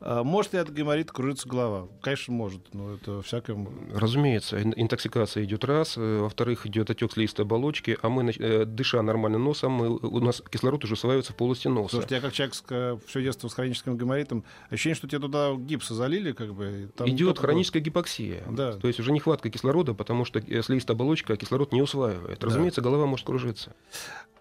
А 0.00 0.24
может 0.24 0.52
ли 0.52 0.58
от 0.58 0.72
гайморита 0.72 1.12
кружиться 1.12 1.48
голова? 1.48 1.88
Конечно, 2.02 2.34
может, 2.34 2.74
но 2.74 2.94
это 2.94 3.22
всякое... 3.22 3.56
Разумеется, 3.94 4.60
ин- 4.60 4.74
интоксикация 4.76 5.44
идет 5.44 5.64
раз, 5.64 5.96
э, 5.96 6.18
во-вторых, 6.20 6.66
идет 6.66 6.90
отек 6.90 7.12
слизистой 7.12 7.44
оболочки, 7.44 7.96
а 8.02 8.08
мы, 8.08 8.30
э, 8.30 8.64
дыша 8.64 9.00
нормально 9.02 9.38
носом, 9.38 9.72
мы, 9.72 9.96
у 9.96 10.18
нас 10.20 10.42
кислород 10.50 10.82
уже 10.84 10.94
усваивается 10.94 11.32
в 11.32 11.36
полости 11.36 11.68
носа. 11.68 11.90
Слушайте, 11.92 12.16
я 12.16 12.20
как 12.20 12.32
человек 12.32 12.54
с, 12.54 12.98
все 13.06 13.22
детство 13.22 13.46
с 13.48 13.54
хроническим 13.54 13.96
гайморитом, 13.96 14.44
ощущение, 14.70 14.96
что 14.96 15.06
тебе 15.08 15.20
туда 15.20 15.54
гипса 15.54 15.94
залили, 15.94 16.32
как 16.32 16.52
бы. 16.54 16.90
там 16.96 17.08
Идет 17.08 17.38
хроническая 17.38 17.80
гипоксия, 17.80 18.42
Да. 18.50 18.72
то 18.72 18.88
есть 18.88 18.98
уже 18.98 19.12
нехватка 19.12 19.50
кислорода, 19.50 19.94
потому 19.94 20.24
что 20.24 20.40
э, 20.40 20.62
слизистая 20.62 20.96
оболочка 20.96 21.36
кислород 21.36 21.72
не 21.72 21.80
усваивает. 21.82 22.42
Разумеется, 22.42 22.80
голова 22.88 23.06
может 23.06 23.26
кружиться. 23.26 23.74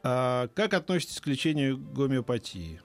А 0.04 0.48
как 0.56 0.74
относитесь 0.74 1.20
к 1.20 1.28
лечению 1.28 1.78
гомеопатии? 1.78 2.82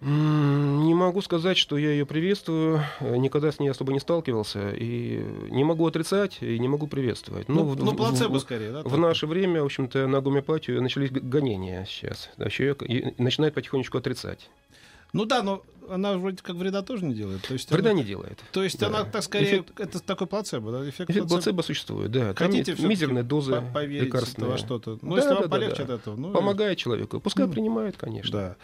Не 0.00 0.94
могу 0.94 1.22
сказать, 1.22 1.58
что 1.58 1.76
я 1.76 1.90
ее 1.90 2.06
приветствую. 2.06 2.84
Никогда 3.00 3.50
с 3.50 3.58
ней 3.58 3.68
особо 3.68 3.92
не 3.92 3.98
сталкивался. 3.98 4.70
И 4.70 5.18
не 5.50 5.64
могу 5.64 5.86
отрицать, 5.86 6.38
и 6.40 6.58
не 6.58 6.68
могу 6.68 6.86
приветствовать. 6.86 7.48
Ну, 7.48 7.74
ну, 7.74 7.84
ну 7.84 7.94
плацебо 7.94 8.38
скорее, 8.38 8.70
да? 8.70 8.82
В 8.82 8.96
наше 8.96 9.26
время, 9.26 9.62
в 9.62 9.64
общем-то, 9.64 10.06
на 10.06 10.20
гомеопатию 10.20 10.80
начались 10.80 11.10
гонения 11.10 11.84
сейчас. 11.84 12.30
Да, 12.36 12.48
человек 12.48 12.82
начинает 13.18 13.54
потихонечку 13.54 13.98
отрицать. 13.98 14.50
Ну 15.12 15.24
да, 15.24 15.42
но 15.42 15.64
она 15.90 16.16
вроде 16.16 16.38
как 16.42 16.56
вреда 16.56 16.82
тоже 16.82 17.04
не 17.04 17.14
делает. 17.14 17.42
То 17.42 17.54
есть 17.54 17.70
вреда 17.70 17.90
она, 17.90 18.00
не 18.00 18.04
делает. 18.04 18.38
То 18.52 18.62
есть 18.62 18.78
да. 18.78 18.88
она, 18.88 19.04
так 19.04 19.22
скорее, 19.22 19.60
Эффект... 19.60 19.80
это 19.80 20.00
такой 20.00 20.26
плацебо, 20.26 20.72
да? 20.72 20.82
Эффект, 20.88 21.10
Эффект 21.10 21.28
плацебо. 21.28 21.28
плацебо 21.28 21.62
существует, 21.62 22.10
да. 22.10 22.34
Хотите 22.34 22.74
Там 22.74 22.88
мизерные 22.88 23.24
дозы 23.24 23.62
лекарственные. 23.86 24.52
во 24.52 24.58
что-то. 24.58 24.98
Ну, 25.02 25.10
да, 25.10 25.16
если 25.16 25.28
да, 25.28 25.34
вам 25.34 25.44
да, 25.44 25.48
полегче 25.48 25.84
да. 25.84 25.94
от 25.94 26.00
этого. 26.00 26.16
Ну, 26.16 26.32
Помогает 26.32 26.78
человеку. 26.78 27.20
Пускай 27.20 27.46
ну, 27.46 27.52
принимает, 27.52 27.96
конечно. 27.96 28.38
Да. 28.38 28.56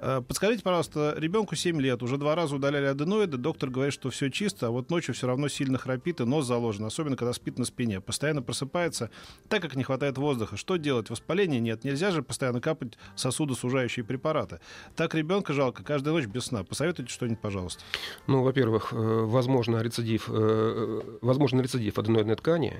Э, 0.00 0.22
подскажите, 0.26 0.62
пожалуйста, 0.62 1.14
ребенку 1.16 1.56
7 1.56 1.80
лет, 1.80 2.02
уже 2.02 2.18
два 2.18 2.34
раза 2.34 2.56
удаляли 2.56 2.86
аденоиды, 2.86 3.36
доктор 3.36 3.70
говорит, 3.70 3.92
что 3.92 4.10
все 4.10 4.30
чисто, 4.30 4.68
а 4.68 4.70
вот 4.70 4.90
ночью 4.90 5.14
все 5.14 5.26
равно 5.26 5.48
сильно 5.48 5.76
храпит 5.76 6.20
и 6.20 6.24
нос 6.24 6.46
заложен, 6.46 6.84
особенно 6.84 7.16
когда 7.16 7.32
спит 7.32 7.58
на 7.58 7.64
спине. 7.64 8.00
Постоянно 8.00 8.42
просыпается, 8.42 9.10
так 9.48 9.62
как 9.62 9.74
не 9.74 9.82
хватает 9.82 10.16
воздуха. 10.18 10.56
Что 10.56 10.76
делать? 10.76 11.10
Воспаления 11.10 11.60
нет. 11.60 11.84
Нельзя 11.84 12.10
же 12.10 12.22
постоянно 12.22 12.60
капать 12.60 12.96
сосудосужающие 13.16 14.04
препараты. 14.04 14.60
Так 14.94 15.14
ребенка 15.14 15.52
жалко, 15.52 15.82
каждую 15.82 16.14
ночь 16.14 16.26
без 16.26 16.46
сна. 16.46 16.62
Посоветуйте 16.62 17.12
что-нибудь, 17.12 17.40
пожалуйста. 17.40 17.82
Ну, 18.26 18.42
во-первых, 18.42 18.92
э, 18.92 18.96
возможно 18.96 19.82
рецидив, 19.82 20.28
э, 20.28 21.18
возможно 21.22 21.60
рецидив 21.60 21.98
аденоидной 21.98 22.36
ткани, 22.36 22.76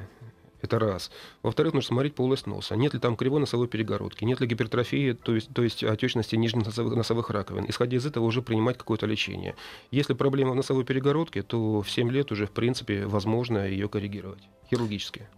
это 0.60 0.78
раз. 0.78 1.10
Во-вторых, 1.42 1.74
нужно 1.74 1.88
смотреть 1.88 2.14
полость 2.14 2.46
носа. 2.46 2.76
Нет 2.76 2.94
ли 2.94 3.00
там 3.00 3.16
кривой 3.16 3.40
носовой 3.40 3.68
перегородки, 3.68 4.24
нет 4.24 4.40
ли 4.40 4.46
гипертрофии, 4.46 5.12
то 5.12 5.34
есть, 5.34 5.52
то 5.52 5.62
есть 5.62 5.84
отечности 5.84 6.36
нижних 6.36 6.66
носовых, 6.66 6.96
носовых 6.96 7.30
раковин. 7.30 7.66
Исходя 7.68 7.96
из 7.96 8.06
этого 8.06 8.24
уже 8.24 8.42
принимать 8.42 8.78
какое-то 8.78 9.06
лечение. 9.06 9.54
Если 9.90 10.14
проблема 10.14 10.52
в 10.52 10.56
носовой 10.56 10.84
перегородке, 10.84 11.42
то 11.42 11.82
в 11.82 11.90
7 11.90 12.10
лет 12.10 12.32
уже, 12.32 12.46
в 12.46 12.52
принципе, 12.52 13.06
возможно 13.06 13.66
ее 13.66 13.88
коррегировать 13.88 14.48
хирургически. 14.70 15.28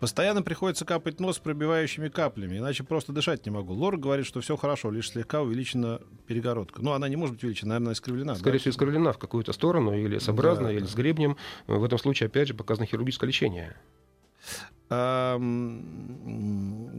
Постоянно 0.00 0.42
приходится 0.42 0.84
капать 0.84 1.20
нос 1.20 1.38
пробивающими 1.38 2.08
каплями, 2.08 2.58
иначе 2.58 2.84
просто 2.84 3.12
дышать 3.12 3.46
не 3.46 3.50
могу. 3.50 3.72
Лора 3.72 3.96
говорит, 3.96 4.26
что 4.26 4.42
все 4.42 4.54
хорошо, 4.56 4.90
лишь 4.90 5.10
слегка 5.10 5.40
увеличена 5.40 6.02
перегородка. 6.26 6.82
Но 6.82 6.92
она 6.92 7.08
не 7.08 7.16
может 7.16 7.36
быть 7.36 7.44
увеличена, 7.44 7.70
наверное, 7.70 7.94
искривлена. 7.94 8.34
Скорее 8.34 8.58
да? 8.58 8.58
всего, 8.58 8.72
искривлена 8.72 9.12
в 9.12 9.18
какую-то 9.18 9.54
сторону, 9.54 9.94
или 9.94 10.18
с 10.18 10.28
образно, 10.28 10.66
да, 10.66 10.72
или 10.72 10.80
да. 10.80 10.86
с 10.86 10.94
гребнем. 10.94 11.38
В 11.66 11.82
этом 11.82 11.98
случае, 11.98 12.26
опять 12.26 12.48
же, 12.48 12.54
показано 12.54 12.86
хирургическое 12.86 13.26
лечение. 13.26 13.74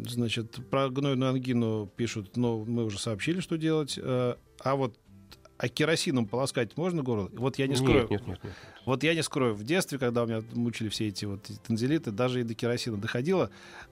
Значит, 0.10 0.60
про 0.70 0.90
гнойную 0.90 1.30
ангину 1.30 1.90
пишут, 1.96 2.36
но 2.36 2.66
мы 2.66 2.84
уже 2.84 3.00
сообщили, 3.00 3.40
что 3.40 3.58
делать. 3.58 3.98
Э, 4.02 4.36
а 4.60 4.76
вот 4.76 4.98
а 5.58 5.68
керосином 5.70 6.26
полоскать 6.26 6.78
можно 6.78 7.04
горло? 7.04 7.30
Вот 7.34 7.58
я 7.58 7.68
не 7.68 7.76
скрою. 7.76 8.02
Нет, 8.02 8.12
нет, 8.12 8.28
нет, 8.28 8.44
нет. 8.44 8.54
Вот 8.86 9.04
я 9.04 9.14
не 9.14 9.24
скрою. 9.24 9.54
В 9.54 9.64
детстве, 9.64 9.98
когда 9.98 10.24
у 10.24 10.28
меня 10.28 10.44
мучили 10.54 10.90
все 10.90 11.08
эти 11.08 11.26
вот 11.26 11.44
танзелиты, 11.66 12.12
даже 12.12 12.42
и 12.42 12.44
до 12.44 12.54
керосина 12.54 12.98
доходило. 12.98 13.50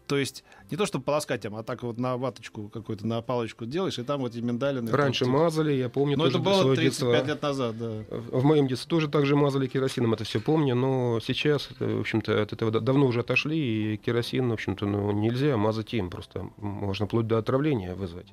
То 0.07 0.17
есть 0.17 0.43
не 0.69 0.77
то, 0.77 0.85
чтобы 0.85 1.03
полоскать 1.03 1.45
а 1.45 1.63
так 1.63 1.83
вот 1.83 1.97
на 1.97 2.17
ваточку 2.17 2.69
какую-то, 2.69 3.05
на 3.05 3.21
палочку 3.21 3.65
делаешь, 3.65 3.99
и 3.99 4.03
там 4.03 4.21
вот 4.21 4.31
эти 4.33 4.41
миндалины. 4.41 4.91
Раньше 4.91 5.25
вот, 5.25 5.31
мазали, 5.31 5.73
я 5.73 5.89
помню. 5.89 6.17
Но 6.17 6.27
это 6.27 6.39
было 6.39 6.75
35 6.75 6.79
детства. 6.79 7.25
лет 7.25 7.41
назад, 7.41 7.77
да. 7.77 8.03
В 8.09 8.43
моем 8.43 8.67
детстве 8.67 8.89
тоже 8.89 9.07
так 9.09 9.25
же 9.25 9.35
мазали 9.35 9.67
керосином, 9.67 10.13
это 10.13 10.23
все 10.23 10.39
помню, 10.39 10.75
но 10.75 11.19
сейчас, 11.19 11.69
в 11.79 11.99
общем-то, 11.99 12.41
от 12.41 12.53
этого 12.53 12.71
давно 12.71 13.07
уже 13.07 13.21
отошли, 13.21 13.93
и 13.93 13.97
керосин, 13.97 14.49
в 14.49 14.53
общем-то, 14.53 14.85
ну, 14.85 15.11
нельзя 15.11 15.57
мазать 15.57 15.93
им, 15.93 16.09
просто 16.09 16.49
можно 16.57 17.05
вплоть 17.07 17.27
до 17.27 17.37
отравления 17.37 17.95
вызвать. 17.95 18.27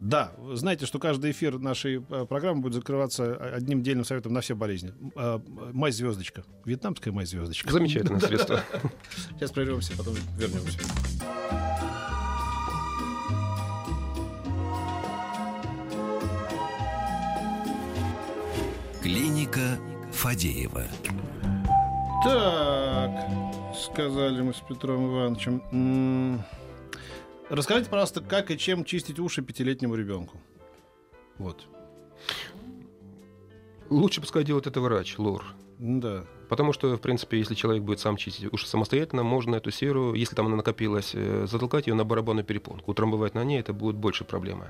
Да, 0.00 0.32
знаете, 0.52 0.86
что 0.86 0.98
каждый 0.98 1.30
эфир 1.30 1.58
нашей 1.58 1.96
э, 1.96 2.26
программы 2.26 2.60
будет 2.60 2.74
закрываться 2.74 3.36
одним 3.36 3.82
дельным 3.82 4.04
советом 4.04 4.32
на 4.32 4.40
все 4.40 4.54
болезни. 4.54 4.92
Э, 5.16 5.40
мазь 5.72 5.96
звездочка. 5.96 6.44
Вьетнамская 6.64 7.12
мазь 7.12 7.30
звездочка. 7.30 7.72
Замечательное 7.72 8.20
средство. 8.20 8.60
Сейчас 9.38 9.52
прервемся, 9.52 9.96
потом 9.96 10.14
вернемся. 10.36 10.78
Клиника 19.02 19.78
Фадеева. 20.12 20.84
Так, 22.24 23.28
сказали 23.74 24.40
мы 24.40 24.54
с 24.54 24.60
Петром 24.60 25.12
Ивановичем. 25.12 26.42
Расскажите, 27.50 27.90
пожалуйста, 27.90 28.20
как 28.22 28.50
и 28.50 28.58
чем 28.58 28.84
чистить 28.84 29.18
уши 29.18 29.42
пятилетнему 29.42 29.94
ребенку? 29.94 30.40
Вот. 31.38 31.66
Лучше 33.90 34.20
пускай 34.20 34.44
делает 34.44 34.66
это 34.66 34.80
врач, 34.80 35.18
лор. 35.18 35.44
Да. 35.78 36.24
Потому 36.48 36.72
что, 36.72 36.96
в 36.96 37.00
принципе, 37.00 37.38
если 37.38 37.54
человек 37.54 37.82
будет 37.82 38.00
сам 38.00 38.16
чистить 38.16 38.52
уши 38.52 38.66
самостоятельно, 38.66 39.22
можно 39.22 39.56
эту 39.56 39.70
серу, 39.70 40.14
если 40.14 40.34
там 40.34 40.46
она 40.46 40.56
накопилась, 40.56 41.10
э, 41.14 41.46
затолкать 41.46 41.86
ее 41.86 41.94
на 41.94 42.04
барабанную 42.04 42.44
перепонку. 42.44 42.90
Утрамбовать 42.90 43.34
на 43.34 43.44
ней 43.44 43.60
это 43.60 43.72
будет 43.72 43.96
больше 43.96 44.24
проблемы. 44.24 44.68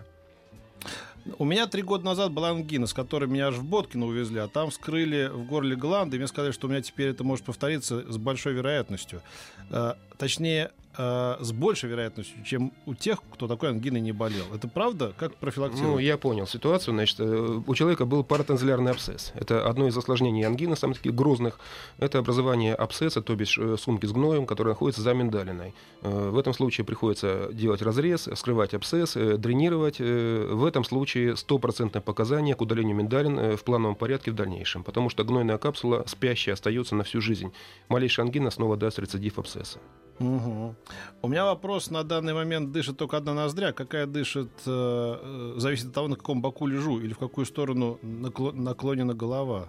У 1.39 1.45
меня 1.45 1.67
три 1.67 1.83
года 1.83 2.05
назад 2.05 2.33
была 2.33 2.51
ангина, 2.51 2.87
с 2.87 2.93
которой 2.93 3.27
меня 3.27 3.49
аж 3.49 3.55
в 3.55 3.65
Боткино 3.65 4.07
увезли, 4.07 4.39
а 4.41 4.49
там 4.49 4.71
вскрыли 4.71 5.31
в 5.33 5.47
горле 5.47 5.75
гланды, 5.75 6.17
и 6.17 6.19
мне 6.19 6.27
сказали, 6.27 6.53
что 6.53 6.67
у 6.67 6.71
меня 6.71 6.83
теперь 6.83 7.09
это 7.09 7.25
может 7.25 7.45
повториться 7.45 8.11
с 8.11 8.19
большой 8.19 8.53
вероятностью. 8.53 9.23
Э, 9.71 9.95
точнее, 10.19 10.71
э, 10.97 11.37
с 11.41 11.53
большей 11.53 11.91
вероятностью, 11.91 12.43
чем 12.45 12.73
у 12.87 12.95
тех, 12.95 13.23
кто 13.33 13.49
такой 13.49 13.71
ангиной 13.71 14.01
не 14.01 14.13
болел. 14.13 14.45
Это 14.55 14.69
правда? 14.69 15.13
Как 15.19 15.35
профилактировать? 15.37 15.95
Ну, 15.95 15.99
я 15.99 16.17
понял 16.19 16.47
ситуацию. 16.47 16.95
Значит, 16.95 17.21
э, 17.21 17.61
у 17.67 17.75
человека 17.75 18.07
был 18.07 18.25
паратензилярный 18.25 18.93
абсцесс. 18.93 19.33
Это 19.35 19.69
одно 19.69 19.87
из 19.87 19.97
осложнений 19.97 20.47
ангины, 20.47 20.77
самых 20.77 20.99
таких 20.99 21.15
грозных. 21.15 21.59
Это 21.99 22.19
образование 22.19 22.75
абсцесса, 22.75 23.23
то 23.23 23.35
бишь 23.35 23.59
э, 23.59 23.77
сумки 23.79 24.07
с 24.07 24.13
гноем, 24.13 24.47
которая 24.47 24.75
находится 24.75 25.03
за 25.03 25.15
миндалиной. 25.15 25.75
В 26.03 26.39
этом 26.39 26.53
случае 26.53 26.85
приходится 26.85 27.49
делать 27.53 27.83
разрез, 27.83 28.29
скрывать 28.35 28.75
абсцесс, 28.75 29.15
дренировать. 29.15 29.99
В 30.01 30.65
этом 30.65 30.85
случае 30.85 31.37
стопроцентное 31.37 32.03
показание 32.03 32.55
к 32.55 32.61
удалению 32.61 32.97
миндалин 32.97 33.57
в 33.57 33.65
плановом 33.65 33.95
порядке 33.95 34.31
в 34.31 34.35
дальнейшем, 34.35 34.85
потому 34.85 35.09
что 35.09 35.25
гнойная 35.25 35.59
капсула 35.59 36.05
спящая 36.07 36.55
остается 36.55 36.95
на 36.95 37.05
всю 37.05 37.21
жизнь. 37.21 37.53
Малейшая 37.89 38.27
ангина 38.27 38.51
снова 38.51 38.77
даст 38.77 38.99
рецидив 38.99 39.39
абсцесса. 39.39 39.79
Угу. 40.21 40.75
У 41.23 41.29
меня 41.29 41.45
вопрос 41.45 41.91
на 41.91 42.05
данный 42.05 42.35
момент 42.35 42.73
дышит 42.73 42.97
только 42.97 43.17
одна 43.17 43.35
ноздря. 43.35 43.73
Какая 43.73 44.07
дышит, 44.07 44.51
э, 44.67 45.55
э 45.57 45.61
зависит 45.61 45.87
от 45.87 45.93
того, 45.93 46.09
на 46.09 46.17
каком 46.17 46.41
боку 46.41 46.67
лежу 46.67 47.01
или 47.01 47.13
в 47.13 47.19
какую 47.19 47.47
сторону 47.47 47.99
наклонена 48.03 49.15
голова. 49.15 49.69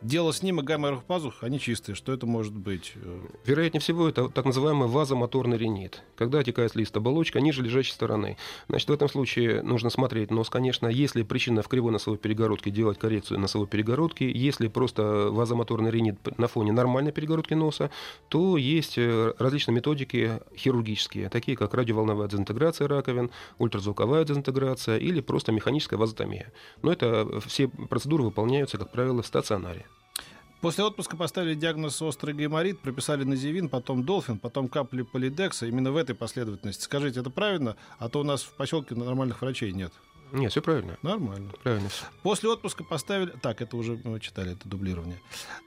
Дело 0.00 0.32
с 0.32 0.42
ним 0.42 0.60
и 0.60 0.62
гаммовых 0.62 1.04
пазух, 1.04 1.42
они 1.42 1.60
чистые. 1.60 1.94
Что 1.94 2.12
это 2.12 2.26
может 2.26 2.54
быть? 2.54 2.94
Вероятнее 3.44 3.80
всего, 3.80 4.08
это 4.08 4.28
так 4.28 4.44
называемый 4.44 4.88
вазомоторный 4.88 5.58
ринит, 5.58 6.02
когда 6.16 6.38
отекает 6.40 6.74
лист 6.74 6.96
оболочка 6.96 7.40
ниже 7.40 7.62
лежащей 7.62 7.92
стороны. 7.92 8.36
Значит, 8.68 8.88
в 8.88 8.92
этом 8.92 9.08
случае 9.08 9.62
нужно 9.62 9.90
смотреть 9.90 10.30
нос, 10.30 10.48
конечно, 10.50 10.86
если 10.86 11.22
причина 11.22 11.62
в 11.62 11.68
кривой 11.68 11.92
носовой 11.92 12.18
перегородке, 12.18 12.70
делать 12.70 12.98
коррекцию 12.98 13.40
носовой 13.40 13.66
перегородки. 13.66 14.24
Если 14.24 14.68
просто 14.68 15.28
вазомоторный 15.30 15.90
ринит 15.90 16.16
на 16.38 16.48
фоне 16.48 16.72
нормальной 16.72 17.12
перегородки 17.12 17.54
носа, 17.54 17.90
то 18.28 18.56
есть 18.56 18.96
э, 18.96 19.34
различные 19.38 19.74
методики 19.74 20.40
хирургические, 20.56 21.28
такие 21.28 21.56
как 21.56 21.74
радиоволновая 21.74 22.28
дезинтеграция 22.28 22.88
раковин, 22.88 23.30
ультразвуковая 23.58 24.24
дезинтеграция 24.24 24.98
или 24.98 25.20
просто 25.20 25.52
механическая 25.52 25.98
вазотомия. 25.98 26.52
Но 26.82 26.92
это 26.92 27.40
все 27.46 27.68
процедуры 27.68 28.24
выполняются, 28.24 28.78
как 28.78 28.92
правило, 28.92 29.22
в 29.22 29.26
стационаре 29.26 29.57
стационаре. 29.58 29.86
После 30.60 30.82
отпуска 30.82 31.16
поставили 31.16 31.54
диагноз 31.54 32.02
острый 32.02 32.34
гайморит, 32.34 32.80
прописали 32.80 33.22
називин, 33.22 33.68
потом 33.68 34.02
долфин, 34.02 34.40
потом 34.40 34.68
капли 34.68 35.02
полидекса. 35.02 35.66
Именно 35.66 35.92
в 35.92 35.96
этой 35.96 36.16
последовательности. 36.16 36.82
Скажите, 36.82 37.20
это 37.20 37.30
правильно? 37.30 37.76
А 38.00 38.08
то 38.08 38.20
у 38.20 38.24
нас 38.24 38.42
в 38.42 38.54
поселке 38.54 38.96
нормальных 38.96 39.40
врачей 39.40 39.70
нет. 39.72 39.92
Нет, 40.32 40.50
все 40.50 40.62
правильно. 40.62 40.98
Нормально. 41.02 41.52
Правильно. 41.62 41.88
После 42.22 42.48
отпуска 42.48 42.84
поставили... 42.84 43.32
Так, 43.42 43.62
это 43.62 43.76
уже 43.76 43.98
мы 44.04 44.20
читали, 44.20 44.52
это 44.52 44.68
дублирование. 44.68 45.20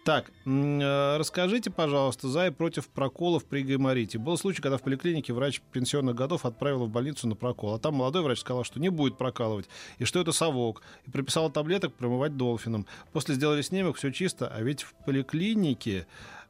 Так, 0.04 0.32
э, 0.46 1.18
расскажите, 1.18 1.70
пожалуйста, 1.70 2.28
за 2.28 2.48
и 2.48 2.50
против 2.50 2.88
проколов 2.90 3.46
при 3.46 3.64
гайморите. 3.64 4.18
Был 4.18 4.38
случай, 4.38 4.62
когда 4.62 4.78
в 4.78 4.82
поликлинике 4.82 5.34
врач 5.34 5.62
пенсионных 5.72 6.16
годов 6.16 6.46
отправил 6.46 6.86
в 6.86 6.90
больницу 6.90 7.28
на 7.28 7.36
прокол, 7.36 7.74
а 7.74 7.80
там 7.80 7.96
молодой 7.96 8.24
врач 8.24 8.40
сказал, 8.40 8.64
что 8.64 8.80
не 8.80 8.90
будет 8.90 9.18
прокалывать, 9.18 9.68
и 9.98 10.06
что 10.06 10.20
это 10.20 10.32
совок, 10.32 10.82
и 11.06 11.12
прописал 11.12 11.50
таблеток 11.50 11.94
промывать 11.94 12.38
долфином. 12.38 12.86
После 13.14 13.36
сделали 13.36 13.62
снимок, 13.62 13.98
все 13.98 14.12
чисто, 14.12 14.48
а 14.48 14.62
ведь 14.62 14.84
в 14.84 14.94
поликлинике 15.06 16.08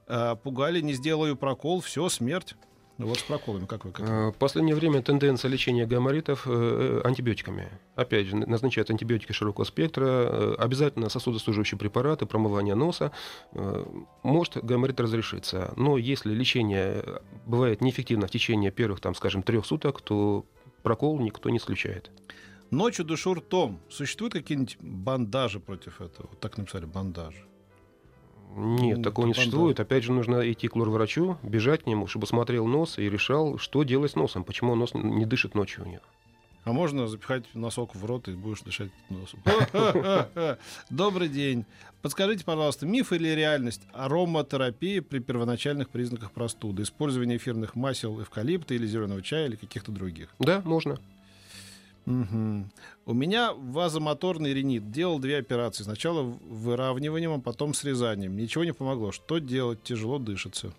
э, 0.07 0.35
пугали, 0.43 0.81
не 0.81 0.93
сделаю 0.93 1.35
прокол, 1.35 1.81
все, 1.81 2.09
смерть. 2.09 2.55
Ну 2.97 3.07
вот 3.07 3.17
с 3.17 3.23
проколами, 3.23 3.65
как 3.65 3.85
вы? 3.85 3.91
Как? 3.91 4.35
В 4.35 4.37
последнее 4.37 4.75
время 4.75 5.01
тенденция 5.01 5.49
лечения 5.49 5.85
гайморитов 5.85 6.43
э, 6.45 7.01
антибиотиками. 7.03 7.69
Опять 7.95 8.27
же, 8.27 8.35
назначают 8.35 8.91
антибиотики 8.91 9.31
широкого 9.31 9.65
спектра, 9.65 10.05
э, 10.05 10.55
обязательно 10.59 11.09
сосудосуживающие 11.09 11.79
препараты, 11.79 12.25
промывание 12.25 12.75
носа. 12.75 13.11
Э, 13.53 13.85
может 14.23 14.63
гайморит 14.63 14.99
разрешиться. 14.99 15.73
Но 15.77 15.97
если 15.97 16.33
лечение 16.33 17.03
бывает 17.45 17.81
неэффективно 17.81 18.27
в 18.27 18.31
течение 18.31 18.71
первых, 18.71 18.99
там, 18.99 19.15
скажем, 19.15 19.41
трех 19.41 19.65
суток, 19.65 20.01
то 20.01 20.45
прокол 20.83 21.19
никто 21.19 21.49
не 21.49 21.57
исключает. 21.57 22.11
Ночью 22.71 23.03
душу 23.03 23.33
ртом. 23.33 23.81
Существуют 23.89 24.33
какие-нибудь 24.33 24.77
бандажи 24.79 25.59
против 25.59 25.99
этого? 26.01 26.27
Вот 26.29 26.39
так 26.39 26.57
написали, 26.57 26.85
бандажи. 26.85 27.45
Нет, 28.55 28.97
Ну, 28.97 29.03
такого 29.03 29.25
не 29.25 29.33
существует. 29.33 29.79
Опять 29.79 30.03
же, 30.03 30.11
нужно 30.11 30.49
идти 30.51 30.67
к 30.67 30.75
лор-врачу, 30.75 31.37
бежать 31.43 31.83
к 31.83 31.87
нему, 31.87 32.07
чтобы 32.07 32.27
смотрел 32.27 32.67
нос 32.67 32.99
и 32.99 33.09
решал, 33.09 33.57
что 33.57 33.83
делать 33.83 34.11
с 34.11 34.15
носом, 34.15 34.43
почему 34.43 34.75
нос 34.75 34.93
не 34.93 35.25
дышит 35.25 35.55
ночью 35.55 35.85
у 35.85 35.87
него. 35.87 36.03
А 36.63 36.73
можно 36.73 37.07
запихать 37.07 37.43
носок 37.55 37.95
в 37.95 38.05
рот 38.05 38.27
и 38.27 38.33
будешь 38.33 38.61
дышать 38.61 38.91
носом. 39.09 39.39
Добрый 40.89 41.27
день. 41.27 41.65
Подскажите, 42.03 42.43
пожалуйста, 42.43 42.85
миф 42.85 43.13
или 43.13 43.29
реальность 43.29 43.81
ароматерапии 43.93 44.99
при 44.99 45.19
первоначальных 45.19 45.89
признаках 45.89 46.31
простуды? 46.31 46.83
Использование 46.83 47.37
эфирных 47.37 47.75
масел 47.75 48.21
эвкалипта 48.21 48.75
или 48.75 48.85
зеленого 48.85 49.21
чая 49.23 49.47
или 49.47 49.55
каких-то 49.55 49.91
других? 49.91 50.29
Да, 50.39 50.61
можно. 50.63 50.99
Мгм. 52.05 52.71
У 53.05 53.13
меня 53.13 53.53
вазомоторный 53.53 54.53
ринит. 54.53 54.91
Делал 54.91 55.19
две 55.19 55.37
операции. 55.37 55.83
Сначала 55.83 56.23
выравниванием, 56.23 57.33
а 57.33 57.39
потом 57.39 57.73
срезанием. 57.73 58.35
Ничего 58.35 58.63
не 58.63 58.73
помогло. 58.73 59.11
Что 59.11 59.39
делать? 59.39 59.83
Тяжело 59.83 60.17
дышится. 60.17 60.73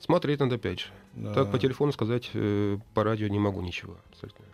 Смотреть 0.00 0.40
надо 0.40 0.56
опять 0.56 0.80
же. 0.80 0.86
Да. 1.14 1.34
Так 1.34 1.50
по 1.50 1.58
телефону 1.58 1.92
сказать 1.92 2.30
э, 2.34 2.78
по 2.94 3.04
радио 3.04 3.28
не 3.28 3.38
могу 3.38 3.60
ничего. 3.60 3.96
абсолютно. 4.10 4.44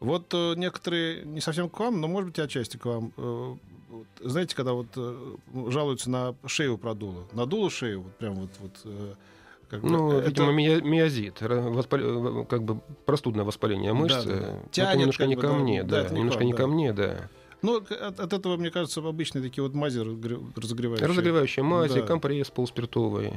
Вот 0.00 0.32
э, 0.34 0.54
некоторые, 0.56 1.24
не 1.24 1.40
совсем 1.40 1.68
к 1.68 1.78
вам, 1.78 2.00
но, 2.00 2.08
может 2.08 2.30
быть, 2.30 2.38
отчасти 2.38 2.76
к 2.76 2.84
вам. 2.84 3.12
э, 3.16 3.56
вот, 3.90 4.06
знаете, 4.20 4.56
когда 4.56 4.72
вот 4.72 4.88
э, 4.96 5.36
жалуются 5.68 6.10
на 6.10 6.34
шею 6.46 6.78
продуло. 6.78 7.26
Надуло 7.32 7.70
шею, 7.70 8.02
вот 8.02 8.16
прям 8.16 8.34
вот... 8.34 8.50
вот 8.60 8.80
э, 8.84 9.14
как 9.80 9.82
бы, 9.82 9.88
Ну, 9.90 10.12
это- 10.12 10.28
видимо, 10.28 10.52
мио- 10.52 10.80
миозит, 10.80 11.40
воспал- 11.40 12.00
э, 12.00 12.44
как 12.46 12.62
бы 12.64 12.80
простудное 13.06 13.44
воспаление 13.44 13.92
мышц. 13.92 14.14
Да, 14.16 14.22
да, 14.24 14.28
да. 14.30 14.46
э, 14.46 14.58
это 14.60 14.68
Тянет 14.70 14.98
немножко 14.98 15.22
как 15.22 15.28
не 15.28 15.36
бы, 15.36 15.40
ко 15.42 15.48
да, 15.48 15.54
мне, 15.54 15.82
да, 15.82 15.88
да, 15.88 16.02
это 16.02 16.14
не 16.14 16.18
немножко 16.20 16.44
не 16.44 16.52
да. 16.52 16.56
ко 16.58 16.66
мне, 16.66 16.92
да. 16.92 17.28
Ну, 17.62 17.76
от, 17.78 18.20
от 18.20 18.32
этого, 18.32 18.56
мне 18.56 18.70
кажется, 18.70 19.00
обычные 19.00 19.42
такие 19.42 19.62
вот 19.62 19.74
мази 19.74 19.98
разогревающие. 19.98 21.06
Разогревающая 21.08 21.64
мазь, 21.64 21.92
Да. 21.94 22.02
компресс 22.02 22.50
полуспиртовый. 22.50 23.32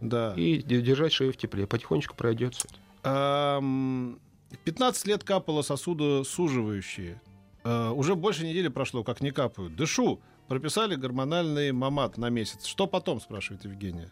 Да. 0.00 0.34
И 0.36 0.58
де- 0.62 0.80
держать 0.82 1.12
шею 1.12 1.32
в 1.32 1.36
тепле. 1.36 1.66
Потихонечку 1.66 2.14
пройдет 2.14 2.54
всё 2.54 2.68
это. 2.68 2.78
Ам, 3.02 4.18
15 4.64 5.06
лет 5.06 5.24
капало 5.24 5.62
сосудосуживающие. 5.62 7.20
А, 7.64 7.92
уже 7.92 8.14
больше 8.14 8.44
недели 8.46 8.68
прошло, 8.68 9.02
как 9.04 9.20
не 9.20 9.30
капают. 9.30 9.74
Дышу. 9.76 10.20
Прописали 10.48 10.96
гормональный 10.96 11.70
мамат 11.72 12.18
на 12.18 12.28
месяц. 12.28 12.64
Что 12.66 12.86
потом, 12.88 13.20
спрашивает 13.20 13.64
Евгения? 13.64 14.10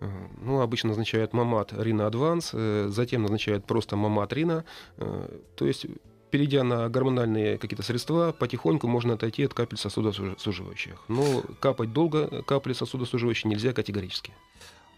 Э, 0.00 0.08
Ну, 0.42 0.60
обычно 0.60 0.88
назначают 0.88 1.32
мамат 1.32 1.72
Рина 1.72 2.06
Адванс, 2.06 2.50
э, 2.52 2.88
затем 2.90 3.22
назначают 3.22 3.64
просто 3.64 3.96
мамат 3.96 4.32
Рина. 4.32 4.64
Э, 4.96 5.28
То 5.56 5.66
есть, 5.66 5.86
перейдя 6.30 6.64
на 6.64 6.88
гормональные 6.88 7.58
какие-то 7.58 7.82
средства, 7.82 8.32
потихоньку 8.38 8.88
можно 8.88 9.14
отойти 9.14 9.44
от 9.44 9.54
капель 9.54 9.78
сосудосуживающих. 9.78 11.04
Но 11.08 11.42
капать 11.60 11.92
долго 11.92 12.42
капли 12.42 12.72
сосудосуживающие 12.72 13.50
нельзя 13.50 13.72
категорически. 13.72 14.32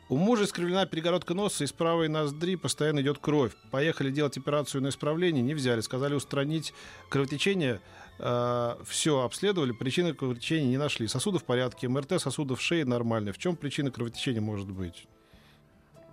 У 0.08 0.16
мужа 0.18 0.44
искривлена 0.44 0.84
перегородка 0.84 1.32
носа, 1.32 1.64
из 1.64 1.72
правой 1.72 2.08
ноздри 2.08 2.56
постоянно 2.56 3.00
идет 3.00 3.18
кровь. 3.18 3.52
Поехали 3.70 4.10
делать 4.10 4.36
операцию 4.36 4.82
на 4.82 4.88
исправление, 4.88 5.42
не 5.42 5.54
взяли. 5.54 5.80
Сказали 5.80 6.14
устранить 6.14 6.74
кровотечение. 7.08 7.80
Все 8.86 9.20
обследовали, 9.20 9.72
причины 9.72 10.14
кровотечения 10.14 10.68
не 10.68 10.78
нашли. 10.78 11.08
Сосуды 11.08 11.38
в 11.38 11.44
порядке, 11.44 11.88
МРТ 11.88 12.20
сосудов 12.20 12.60
шеи 12.60 12.84
нормальные. 12.84 13.32
В 13.32 13.38
чем 13.38 13.56
причина 13.56 13.90
кровотечения 13.90 14.40
может 14.40 14.70
быть? 14.70 15.08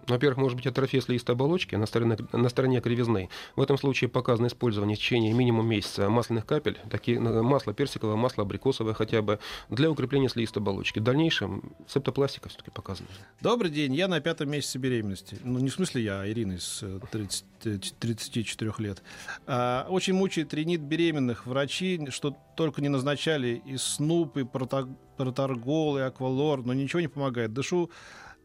Во-первых, 0.10 0.38
может 0.38 0.58
быть 0.58 0.66
атрофия 0.66 1.02
слизистой 1.02 1.36
оболочки 1.36 1.76
на 1.76 1.86
стороне, 1.86 2.18
на 2.32 2.50
стороне 2.50 2.82
кривизны. 2.82 3.30
В 3.56 3.62
этом 3.62 3.78
случае 3.78 4.10
показано 4.10 4.48
использование 4.48 4.96
в 4.96 5.00
течение 5.00 5.34
минимум 5.34 5.68
месяца 5.68 6.10
масляных 6.10 6.46
капель, 6.46 6.80
такие, 6.90 7.18
э, 7.18 7.42
масло 7.42 7.74
персиковое, 7.74 8.16
масло 8.16 8.44
абрикосовое 8.44 8.94
хотя 8.94 9.22
бы, 9.22 9.40
для 9.70 9.90
укрепления 9.90 10.30
слизистой 10.30 10.62
оболочки. 10.62 11.00
В 11.00 11.04
дальнейшем 11.04 11.74
септопластика 11.88 12.50
все-таки 12.50 12.72
показана. 12.72 13.08
Добрый 13.42 13.70
день, 13.70 13.94
я 13.94 14.08
на 14.08 14.20
пятом 14.20 14.50
месяце 14.50 14.80
беременности. 14.80 15.38
Ну, 15.44 15.60
не 15.60 15.70
в 15.70 15.74
смысле 15.74 16.04
я, 16.04 16.22
а 16.22 16.28
Ирина 16.28 16.54
из 16.54 16.80
э, 16.82 17.00
30, 17.12 17.46
э, 17.66 17.78
34 18.00 18.74
лет. 18.80 19.04
А, 19.46 19.86
очень 19.90 20.14
мучает 20.14 20.54
ринит 20.54 20.82
беременных. 20.82 21.46
Врачи, 21.46 22.08
что 22.10 22.36
только 22.56 22.82
не 22.82 22.90
назначали, 22.90 23.62
и 23.66 23.78
снуп, 23.78 24.38
и 24.38 24.44
проторгол, 24.44 25.98
и 25.98 26.02
аквалор, 26.02 26.66
но 26.66 26.74
ничего 26.74 27.00
не 27.00 27.08
помогает. 27.08 27.54
Дышу, 27.54 27.92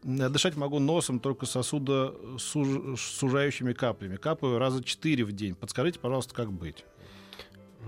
дышать 0.05 0.55
могу 0.55 0.79
носом, 0.79 1.19
только 1.19 1.45
сосуда 1.45 2.13
суж- 2.37 2.99
сужающими 2.99 3.73
каплями. 3.73 4.15
Капаю 4.17 4.59
раза 4.59 4.83
четыре 4.83 5.25
в 5.25 5.31
день. 5.31 5.55
Подскажите, 5.55 5.99
пожалуйста, 5.99 6.33
как 6.35 6.51
быть? 6.51 6.85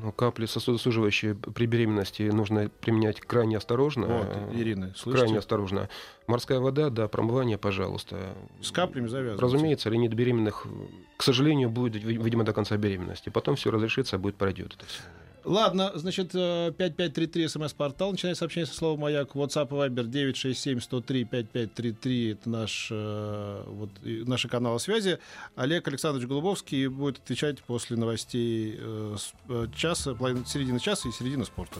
Ну, 0.01 0.11
капли 0.11 0.45
сосудосуживающие 0.45 1.33
при 1.33 1.65
беременности 1.65 2.21
нужно 2.23 2.69
применять 2.81 3.19
крайне 3.19 3.57
осторожно. 3.57 4.05
Вот, 4.05 4.27
Э, 4.27 4.51
Ирина, 4.53 4.81
Крайне 4.81 4.95
слышите? 4.95 5.37
осторожно. 5.39 5.89
Морская 6.27 6.59
вода, 6.59 6.91
да, 6.91 7.07
промывание, 7.07 7.57
пожалуйста. 7.57 8.35
С 8.61 8.71
каплями 8.71 9.07
завязывайте. 9.07 9.41
Разумеется, 9.41 9.89
ринит 9.89 10.13
беременных, 10.13 10.67
э, 10.67 10.69
к 11.17 11.23
сожалению, 11.23 11.71
будет, 11.71 11.95
ви- 12.03 12.17
видимо, 12.17 12.43
до 12.43 12.53
конца 12.53 12.77
беременности. 12.77 13.29
Потом 13.29 13.55
все 13.55 13.71
разрешится, 13.71 14.19
будет 14.19 14.35
пройдет 14.35 14.75
это 14.75 14.85
все. 14.85 15.01
Ладно, 15.47 15.91
значит, 15.95 16.31
э, 16.33 16.73
5533 16.77 17.47
смс-портал. 17.47 18.11
Начинает 18.11 18.37
сообщение 18.37 18.65
со 18.65 18.73
слова 18.75 18.99
«Маяк». 18.99 19.33
WhatsApp 19.33 19.69
и 19.69 19.89
Viber 19.89 20.03
967-103-5533. 20.33 22.31
Это 22.33 22.49
наш, 22.49 22.89
э, 22.91 23.63
вот, 23.65 23.89
наши 24.03 24.49
каналы 24.49 24.77
связи. 24.81 25.19
Олег 25.55 25.87
Александрович 25.87 26.27
Голубовский 26.27 26.87
будет 26.87 27.19
отвечать 27.19 27.63
после 27.63 27.95
новостей 27.95 28.75
э, 28.77 29.15
э, 29.47 29.67
часа, 29.73 30.17
середины 30.45 30.81
часа 30.81 31.07
и 31.07 31.13
середины 31.13 31.45
спорта. 31.45 31.79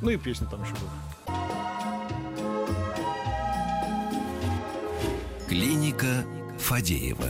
Ну 0.00 0.08
и 0.08 0.16
песни 0.16 0.46
там 0.50 0.62
еще 0.62 0.72
будут. 0.72 0.90
Клиника 5.50 6.24
Фадеева. 6.58 7.28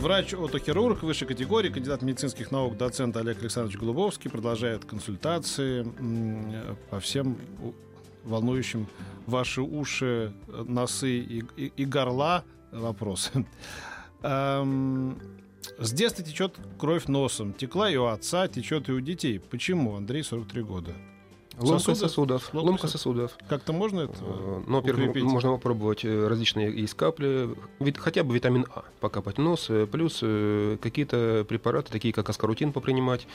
Врач-отохирург 0.00 1.02
высшей 1.02 1.28
категории, 1.28 1.68
кандидат 1.68 2.00
медицинских 2.00 2.50
наук, 2.50 2.78
доцент 2.78 3.14
Олег 3.18 3.38
Александрович 3.42 3.78
Голубовский 3.78 4.30
продолжает 4.30 4.86
консультации 4.86 5.86
по 6.88 7.00
всем 7.00 7.36
волнующим 8.24 8.86
ваши 9.26 9.60
уши, 9.60 10.32
носы 10.48 11.18
и, 11.18 11.44
и- 11.56 11.72
и 11.76 11.84
горла 11.84 12.44
вопросы. 12.72 13.44
Эм, 14.22 15.20
С 15.78 15.92
детства 15.92 16.24
течет 16.24 16.56
кровь 16.78 17.06
носом. 17.06 17.52
Текла 17.52 17.90
и 17.90 17.96
у 17.96 18.06
отца, 18.06 18.48
течет 18.48 18.88
и 18.88 18.92
у 18.92 19.00
детей. 19.00 19.38
Почему? 19.38 19.96
Андрей, 19.96 20.22
43 20.22 20.62
года. 20.62 20.92
Ломка 21.60 21.78
Сосудов? 21.78 21.98
сосудов. 21.98 22.54
Ломка 22.54 22.66
Ломка 22.70 22.86
сос- 22.86 22.90
сосудов. 22.90 23.38
Как-то 23.48 23.72
можно 23.72 24.00
это? 24.00 24.14
Э, 24.20 24.62
Ну, 24.66 24.76
во-первых, 24.80 25.14
можно 25.22 25.50
попробовать 25.52 26.04
э, 26.04 26.26
различные 26.28 26.74
есть 26.74 26.94
капли, 26.94 27.50
хотя 27.98 28.24
бы 28.24 28.34
витамин 28.34 28.66
А 28.74 28.84
покапать 29.00 29.36
в 29.36 29.40
нос, 29.40 29.66
э, 29.70 29.86
плюс 29.86 30.20
какие-то 30.80 31.44
препараты, 31.48 31.90
такие 31.92 32.12
как 32.14 32.28
аскорутин, 32.28 32.72
попринимать. 32.72 33.26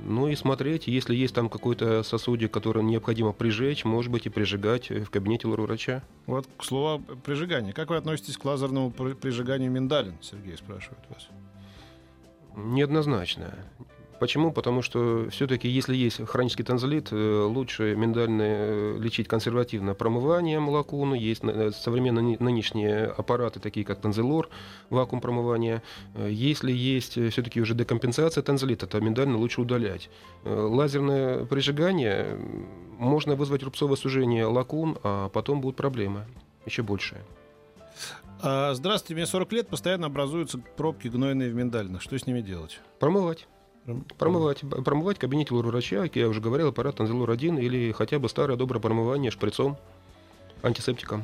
Ну 0.00 0.28
и 0.28 0.34
смотреть, 0.36 0.86
если 0.86 1.14
есть 1.14 1.34
там 1.34 1.48
какой-то 1.48 2.02
сосудик, 2.02 2.50
который 2.52 2.82
необходимо 2.82 3.32
прижечь, 3.32 3.84
может 3.84 4.10
быть, 4.12 4.26
и 4.26 4.28
прижигать 4.30 4.90
в 4.90 5.10
кабинете 5.10 5.46
лор-врача. 5.48 6.02
Вот 6.26 6.46
к 6.56 6.64
слову 6.64 7.02
о 7.10 7.16
прижигании. 7.16 7.72
Как 7.72 7.90
вы 7.90 7.96
относитесь 7.96 8.36
к 8.36 8.44
лазерному 8.44 8.90
при- 8.90 9.14
прижиганию 9.14 9.70
миндалин? 9.70 10.14
Сергей 10.20 10.56
спрашивает 10.56 11.00
вас. 11.08 11.28
Неоднозначно. 12.56 13.54
Почему? 14.18 14.52
Потому 14.52 14.82
что 14.82 15.28
все-таки, 15.30 15.68
если 15.68 15.96
есть 15.96 16.24
хронический 16.26 16.64
танзелит, 16.64 17.08
э, 17.12 17.42
лучше 17.44 17.94
миндальные 17.94 18.56
э, 18.58 18.98
лечить 18.98 19.28
консервативно 19.28 19.94
промыванием 19.94 20.68
лакуны. 20.68 21.14
Есть 21.14 21.42
э, 21.44 21.70
современные 21.72 22.22
ны- 22.22 22.36
нынешние 22.40 23.06
аппараты, 23.06 23.60
такие 23.60 23.86
как 23.86 24.00
танзелор, 24.00 24.48
вакуум 24.90 25.20
промывания. 25.20 25.82
Если 26.16 26.72
есть 26.72 27.12
все-таки 27.12 27.60
уже 27.60 27.74
декомпенсация 27.74 28.42
танзелита, 28.42 28.86
то 28.86 29.00
миндально 29.00 29.38
лучше 29.38 29.60
удалять. 29.60 30.10
Лазерное 30.44 31.44
прижигание 31.44 32.38
можно 32.98 33.36
вызвать 33.36 33.62
рубцовое 33.62 33.96
сужение 33.96 34.46
лакун, 34.46 34.98
а 35.02 35.28
потом 35.28 35.60
будут 35.60 35.76
проблемы 35.76 36.26
еще 36.66 36.82
большие. 36.82 37.22
А, 38.40 38.72
здравствуйте, 38.74 39.14
мне 39.14 39.26
40 39.26 39.52
лет, 39.52 39.68
постоянно 39.68 40.06
образуются 40.06 40.58
пробки 40.58 41.08
гнойные 41.08 41.50
в 41.50 41.54
миндалинах. 41.54 42.02
Что 42.02 42.18
с 42.18 42.26
ними 42.26 42.40
делать? 42.40 42.80
Промывать. 43.00 43.48
Пром- 43.88 44.04
Промывать, 44.18 44.60
промывать 44.84 45.16
в 45.16 45.20
кабинете 45.20 45.54
лор-врача, 45.54 46.02
как 46.02 46.16
я 46.16 46.28
уже 46.28 46.42
говорил, 46.42 46.68
аппарат 46.68 46.96
Танзелур-1 46.96 47.58
или 47.58 47.90
хотя 47.92 48.18
бы 48.18 48.28
старое 48.28 48.58
доброе 48.58 48.80
промывание 48.80 49.30
шприцом, 49.30 49.78
антисептиком. 50.62 51.22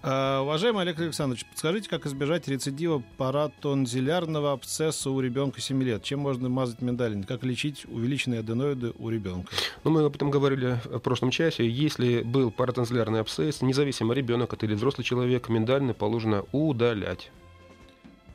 А, 0.00 0.42
уважаемый 0.42 0.82
Олег 0.82 1.00
Александрович, 1.00 1.44
подскажите, 1.44 1.90
как 1.90 2.06
избежать 2.06 2.46
рецидива 2.46 3.02
паратонзилярного 3.16 4.52
абсцесса 4.52 5.10
у 5.10 5.18
ребенка 5.20 5.60
7 5.60 5.82
лет? 5.82 6.04
Чем 6.04 6.20
можно 6.20 6.48
мазать 6.48 6.82
миндалин? 6.82 7.24
Как 7.24 7.42
лечить 7.42 7.84
увеличенные 7.86 8.38
аденоиды 8.38 8.92
у 8.96 9.08
ребенка? 9.08 9.50
Ну, 9.82 9.90
мы 9.90 10.04
об 10.04 10.14
этом 10.14 10.30
говорили 10.30 10.78
в 10.84 11.00
прошлом 11.00 11.30
часе. 11.32 11.68
Если 11.68 12.22
был 12.22 12.52
паратанзелярный 12.52 13.18
абсцесс, 13.18 13.60
независимо 13.60 14.14
ребенок 14.14 14.52
это 14.52 14.66
или 14.66 14.74
взрослый 14.74 15.04
человек, 15.04 15.48
миндальный 15.48 15.94
положено 15.94 16.44
удалять. 16.52 17.32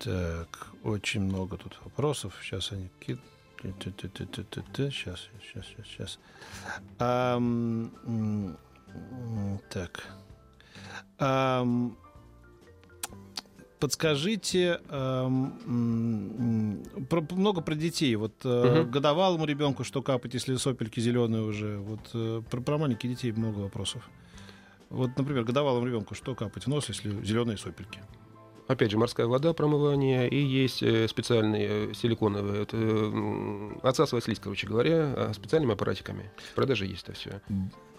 Так, 0.03 0.69
очень 0.83 1.21
много 1.21 1.57
тут 1.57 1.77
вопросов. 1.83 2.33
Сейчас 2.41 2.71
они 2.71 2.89
Сейчас, 4.91 5.29
сейчас, 5.43 5.65
сейчас, 5.65 5.85
сейчас. 5.85 6.19
М, 6.99 7.91
так. 9.69 10.03
Ам, 11.19 11.95
подскажите 13.79 14.79
ам, 14.89 15.59
м, 15.67 16.81
м, 16.97 17.05
про, 17.05 17.21
много 17.31 17.61
про 17.61 17.75
детей. 17.75 18.15
Вот 18.15 18.33
э, 18.43 18.81
Мгм. 18.81 18.91
годовалому 18.91 19.45
ребенку 19.45 19.83
что 19.83 20.01
капать, 20.01 20.33
если 20.33 20.55
сопельки 20.55 20.99
зеленые 20.99 21.43
уже? 21.43 21.77
Вот 21.77 22.09
э, 22.15 22.41
про, 22.49 22.61
про 22.61 22.77
маленьких 22.79 23.07
детей 23.09 23.31
много 23.31 23.59
вопросов. 23.59 24.09
Вот, 24.89 25.15
например, 25.17 25.43
годовалому 25.43 25.85
ребенку 25.85 26.15
что 26.15 26.33
капать 26.35 26.63
в 26.63 26.67
нос, 26.67 26.89
если 26.89 27.23
зеленые 27.23 27.57
сопельки? 27.57 28.01
Опять 28.67 28.91
же, 28.91 28.97
морская 28.97 29.27
вода, 29.27 29.53
промывание, 29.53 30.29
и 30.29 30.37
есть 30.41 30.81
э, 30.81 31.07
специальные 31.07 31.67
э, 31.89 31.93
силиконовые, 31.93 32.63
это, 32.63 32.77
м, 32.77 33.79
отсасывать 33.83 34.23
слизь, 34.23 34.39
короче 34.39 34.65
говоря, 34.67 35.13
а, 35.15 35.31
специальными 35.33 35.73
аппаратиками. 35.73 36.31
В 36.51 36.55
продаже 36.55 36.85
есть 36.85 37.03
это 37.03 37.13
все. 37.13 37.41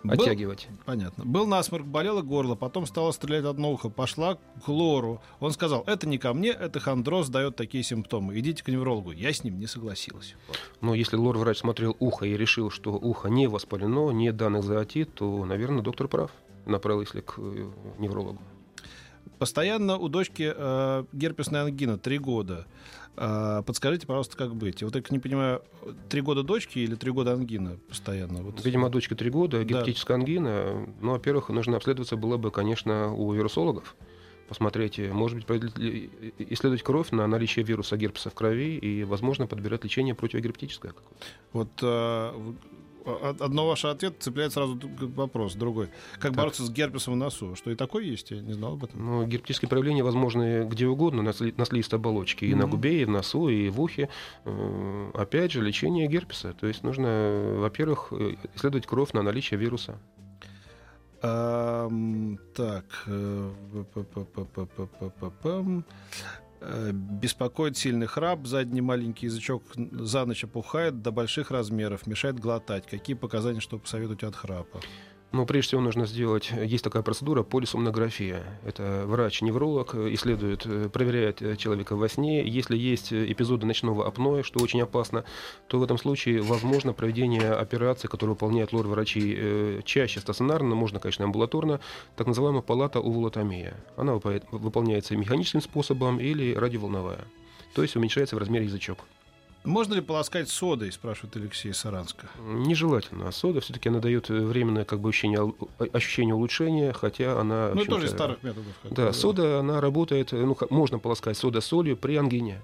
Был- 0.03 0.15
Оттягивать. 0.15 0.67
Понятно. 0.85 1.25
Был 1.25 1.47
насморк, 1.47 1.87
болело 1.87 2.23
горло, 2.23 2.55
потом 2.57 2.87
стало 2.87 3.13
стрелять 3.13 3.45
одно 3.45 3.71
ухо, 3.71 3.89
пошла 3.89 4.35
к 4.65 4.67
лору. 4.67 5.21
Он 5.39 5.53
сказал, 5.53 5.85
это 5.87 6.09
не 6.09 6.19
ко 6.19 6.33
мне, 6.35 6.51
это 6.51 6.81
хондроз 6.81 7.29
дает 7.29 7.55
такие 7.55 7.85
симптомы. 7.85 8.37
Идите 8.39 8.65
к 8.65 8.69
неврологу. 8.69 9.13
Я 9.13 9.33
с 9.33 9.45
ним 9.45 9.61
не 9.61 9.67
согласилась. 9.69 10.35
Вот. 10.49 10.59
Но 10.81 10.95
если 10.95 11.17
лор-врач 11.17 11.59
смотрел 11.59 11.97
ухо 12.01 12.25
и 12.27 12.37
решил, 12.37 12.71
что 12.71 12.93
ухо 12.95 13.29
не 13.29 13.47
воспалено, 13.47 14.11
нет 14.11 14.37
данных 14.37 14.65
за 14.65 14.81
отит, 14.81 15.15
то, 15.15 15.45
наверное, 15.45 15.83
доктор 15.83 16.09
прав. 16.09 16.33
Направил, 16.67 17.03
если 17.03 17.21
к 17.21 17.35
э, 17.39 17.71
неврологу. 17.99 18.41
Постоянно 19.43 19.99
у 19.99 20.09
дочки 20.09 20.55
э, 20.55 21.05
герпесная 21.13 21.65
ангина, 21.65 21.99
три 21.99 22.19
года. 22.19 22.65
Э, 23.17 23.65
подскажите, 23.67 24.07
пожалуйста, 24.07 24.37
как 24.37 24.55
быть? 24.55 24.85
Вот 24.85 24.95
я 24.95 25.03
не 25.11 25.19
понимаю, 25.19 25.63
три 26.09 26.21
года 26.21 26.45
дочки 26.45 26.79
или 26.79 26.95
три 26.95 27.11
года 27.11 27.33
ангина 27.33 27.77
постоянно? 27.89 28.45
Вот. 28.45 28.65
Видимо, 28.65 28.89
дочке 28.89 29.17
три 29.17 29.31
года, 29.31 29.59
Да. 29.59 29.65
гепатическая 29.65 30.17
ангина. 30.17 30.87
Ну, 31.01 31.11
во-первых, 31.11 31.49
нужно 31.49 31.77
обследоваться 31.77 32.17
было 32.17 32.37
бы, 32.37 32.53
конечно, 32.53 33.13
у 33.13 33.33
вирусологов. 33.33 33.97
Посмотреть, 34.49 35.01
может 35.01 35.45
быть, 35.45 35.73
исследовать 36.39 36.85
кровь 36.85 37.11
на 37.11 37.27
наличие 37.27 37.65
вируса 37.65 37.97
герпеса 37.97 38.31
в 38.31 38.35
крови 38.35 38.77
и, 38.77 39.03
возможно, 39.03 39.49
подбирать 39.49 39.83
лечение 39.83 40.15
противогерпетическое. 40.15 40.95
Вот 41.53 41.71
э, 41.83 42.33
одно 43.41 43.67
ваш 43.67 43.85
ответ 43.85 44.15
цепляет 44.21 44.53
сразу 44.53 44.79
вопрос, 45.17 45.55
другой. 45.55 45.89
Как 46.15 46.23
Так. 46.23 46.35
бороться 46.35 46.65
с 46.65 46.71
герпесом 46.71 47.15
в 47.15 47.17
носу? 47.17 47.55
Что 47.57 47.71
и 47.71 47.75
такое 47.75 48.05
есть? 48.05 48.31
Я 48.31 48.41
не 48.41 48.53
знал 48.53 48.75
об 48.75 48.85
этом. 48.85 49.05
Но 49.05 49.25
герпетические 49.25 49.69
проявления 49.69 50.03
возможны 50.03 50.65
где 50.65 50.87
угодно, 50.87 51.23
на, 51.23 51.31
сли- 51.31 51.55
на 51.57 51.65
слизистой 51.65 51.99
оболочке, 51.99 52.47
и 52.47 52.55
на 52.55 52.63
Мгм. 52.67 52.71
губе, 52.71 53.03
и 53.03 53.05
в 53.05 53.11
носу, 53.11 53.49
и 53.49 53.69
в 53.69 53.81
ухе. 53.81 54.09
Э, 54.45 55.11
Опять 55.15 55.53
же, 55.53 55.61
лечение 55.63 56.07
герпеса. 56.09 56.53
То 56.59 56.67
есть 56.67 56.83
нужно, 56.83 57.07
э, 57.09 57.59
во-первых, 57.59 58.09
э, 58.13 58.37
исследовать 58.55 58.87
кровь 58.87 59.13
на 59.13 59.23
наличие 59.23 59.59
вируса. 59.59 59.99
Так. 62.55 62.85
Э, 66.63 66.91
Беспокоит 66.93 67.77
сильный 67.77 68.07
храп, 68.07 68.47
задний 68.47 68.81
маленький 68.81 69.27
язычок 69.27 69.63
за 69.75 70.25
ночь 70.25 70.45
опухает 70.45 71.03
до 71.03 71.11
больших 71.11 71.51
размеров, 71.51 72.07
мешает 72.07 72.39
глотать. 72.39 72.87
Какие 72.87 73.17
показания, 73.17 73.61
что 73.61 73.79
посоветуете 73.79 74.27
от 74.27 74.37
храпа? 74.37 74.81
Но 75.33 75.47
прежде 75.47 75.69
всего 75.69 75.81
нужно 75.81 76.05
сделать, 76.05 76.51
есть 76.51 76.85
такая 76.85 77.03
процедура 77.03 77.43
полисомнография. 77.43 78.43
Это 78.67 79.05
врач-невролог 79.07 79.95
э, 79.95 80.13
исследует, 80.13 80.67
э, 80.67 80.91
проверяет 80.91 81.41
э, 81.41 81.57
человека 81.57 81.97
во 81.97 82.07
сне. 82.11 82.47
Если 82.47 82.77
есть 82.77 83.15
эпизоды 83.15 83.65
ночного 83.65 84.07
апноэ, 84.07 84.43
что 84.43 84.63
очень 84.63 84.83
опасно, 84.83 85.25
то 85.69 85.79
в 85.79 85.83
этом 85.83 85.97
случае 85.97 86.43
возможно 86.43 86.93
проведение 86.93 87.51
операции, 87.53 88.09
которую 88.09 88.35
выполняют 88.35 88.75
лор-врачи 88.75 89.81
чаще 89.85 90.21
стационарно, 90.21 90.71
но 90.71 90.77
можно, 90.77 91.01
конечно, 91.01 91.25
амбулаторно, 91.25 91.81
так 92.17 92.27
называемая 92.27 92.63
палата 92.63 93.01
увулотомия. 93.01 93.75
Она 93.97 94.15
выполняется 94.15 95.17
механическим 95.17 95.63
способом 95.63 96.21
или 96.21 96.55
радиоволновая. 96.55 97.25
То 97.75 97.81
есть 97.81 97.97
уменьшается 97.97 98.37
в 98.37 98.39
размере 98.39 98.67
язычок. 98.67 98.99
Можно 99.65 99.95
ли 99.95 100.01
полоскать 100.01 100.49
содой, 100.49 100.91
спрашивает 100.91 101.37
Алексей 101.37 101.73
Саранска. 101.73 102.29
Нежелательно. 102.41 103.31
Сода 103.31 103.61
все-таки 103.61 103.89
она 103.89 104.01
дает 104.01 104.29
э, 104.31 104.35
временное 104.35 104.85
как 104.85 105.01
бы, 105.01 105.11
ощущение, 105.11 105.55
ощущение 105.93 106.35
улучшения, 106.35 106.93
хотя 106.93 107.41
она... 107.41 107.71
Ну, 107.75 107.85
тоже 107.85 108.07
из 108.07 108.11
старых 108.11 108.43
методов. 108.43 108.73
как 108.83 108.93
Да, 108.93 109.07
бы, 109.09 109.13
сода, 109.13 109.61
она 109.61 109.81
работает, 109.81 110.33
э, 110.33 110.45
ну, 110.45 110.57
можно 110.71 110.99
полоскать 110.99 111.37
сода 111.37 111.61
солью 111.61 111.97
при 111.97 112.17
ангине. 112.17 112.61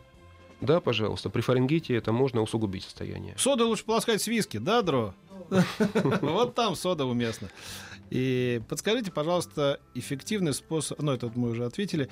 Да, 0.60 0.80
пожалуйста, 0.80 1.30
при 1.30 1.40
фарингите 1.40 1.94
это 1.94 2.10
можно 2.10 2.42
усугубить 2.42 2.82
состояние. 2.82 3.34
Сода 3.38 3.64
лучше 3.64 3.84
полоскать 3.84 4.20
с 4.20 4.26
виски, 4.26 4.56
да, 4.56 4.82
Дро? 4.82 5.14
Вот 6.22 6.54
там 6.54 6.74
сода 6.76 7.04
уместно. 7.04 7.48
И 8.10 8.62
подскажите, 8.68 9.10
пожалуйста, 9.12 9.80
эффективный 9.94 10.54
способ... 10.54 11.00
Ну, 11.00 11.12
это 11.12 11.30
мы 11.34 11.50
уже 11.50 11.66
ответили. 11.66 12.08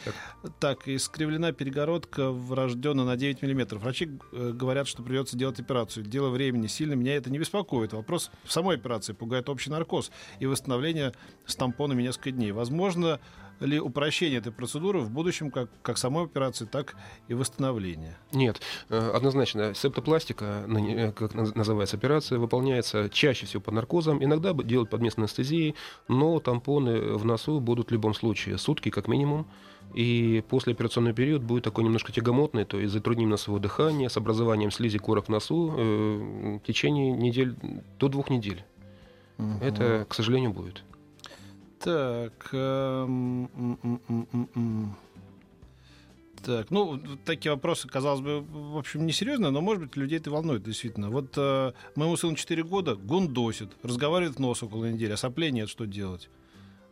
Так, 0.61 0.89
искривлена 0.89 1.53
перегородка 1.53 2.31
врожденно 2.31 3.05
на 3.05 3.17
9 3.17 3.41
миллиметров. 3.43 3.83
Врачи 3.83 4.11
э, 4.33 4.53
говорят, 4.53 4.89
что 4.89 5.03
придется 5.03 5.39
делать 5.39 5.59
операцию. 5.59 6.05
Дело 6.05 6.29
времени 6.29 6.67
сильно 6.67 6.95
меня 6.95 7.17
это 7.17 7.31
не 7.31 7.39
беспокоит. 7.39 7.95
Вопрос 7.95 8.31
в 8.45 8.53
самой 8.53 8.77
операции 8.77 9.15
пугает 9.15 9.49
общий 9.49 9.71
наркоз 9.71 10.11
и 10.39 10.47
восстановление 10.47 11.13
с 11.47 11.57
тампонами 11.57 12.03
несколько 12.03 12.31
дней. 12.31 12.53
Возможно 12.53 13.19
ли 13.61 13.81
упрощение 13.81 14.39
этой 14.39 14.53
процедуры 14.53 15.01
в 15.01 15.11
будущем 15.11 15.51
как, 15.51 15.69
как 15.83 15.99
самой 15.99 16.25
операции, 16.25 16.65
так 16.65 16.97
и 17.29 17.35
восстановления? 17.35 18.19
Нет, 18.33 18.61
э, 18.89 19.11
однозначно, 19.15 19.75
септопластика, 19.75 20.65
э, 20.69 21.13
как 21.13 21.35
наз- 21.35 21.57
называется 21.57 21.97
операция, 21.97 22.39
выполняется 22.39 23.09
чаще 23.09 23.47
всего 23.47 23.63
под 23.63 23.75
наркозом, 23.75 24.23
иногда 24.23 24.53
делают 24.53 24.91
под 24.91 25.01
местной 25.01 25.25
анестезией, 25.25 25.75
но 26.09 26.39
тампоны 26.41 27.15
в 27.17 27.25
носу 27.25 27.61
будут 27.61 27.89
в 27.89 27.93
любом 27.93 28.15
случае 28.15 28.59
сутки 28.59 28.91
как 28.91 29.09
минимум, 29.09 29.47
и 29.95 30.45
послеоперационный 30.49 31.15
период 31.15 31.43
будет 31.43 31.65
такой 31.65 31.85
немножко 31.85 32.13
тягомотный, 32.13 32.65
то 32.65 32.79
есть 32.79 32.93
затрудним 32.93 33.31
носовое 33.31 33.61
дыхание 33.61 34.11
с 34.11 34.17
образованием 34.17 34.71
слизи 34.71 34.99
корок 34.99 35.27
в 35.27 35.29
носу 35.29 35.73
э, 35.77 36.59
в 36.63 36.67
течение 36.67 37.13
недель, 37.13 37.55
до 37.99 38.09
двух 38.09 38.31
недель. 38.31 38.65
Это, 39.61 40.07
к 40.09 40.15
сожалению, 40.15 40.53
будет. 40.53 40.83
Так. 41.81 42.49
эм. 42.53 43.49
Так, 46.47 46.71
ну, 46.71 47.01
такие 47.25 47.51
вопросы, 47.51 47.89
казалось 47.89 48.21
бы, 48.21 48.41
в 48.41 48.79
общем, 48.79 49.05
несерьезные, 49.05 49.51
но, 49.51 49.61
может 49.61 49.83
быть, 49.83 49.97
людей 49.97 50.19
это 50.19 50.31
волнует, 50.31 50.63
действительно. 50.63 51.11
Вот 51.11 51.33
э, 51.37 51.73
моему 51.97 52.17
сыну 52.17 52.37
4 52.37 52.63
года, 52.63 52.95
гундосит, 52.95 53.71
разговаривает 53.83 54.39
нос 54.39 54.63
около 54.63 54.85
недели, 54.85 55.11
а 55.11 55.17
соплей 55.17 55.51
нет, 55.51 55.69
что 55.69 55.87
делать? 55.87 56.29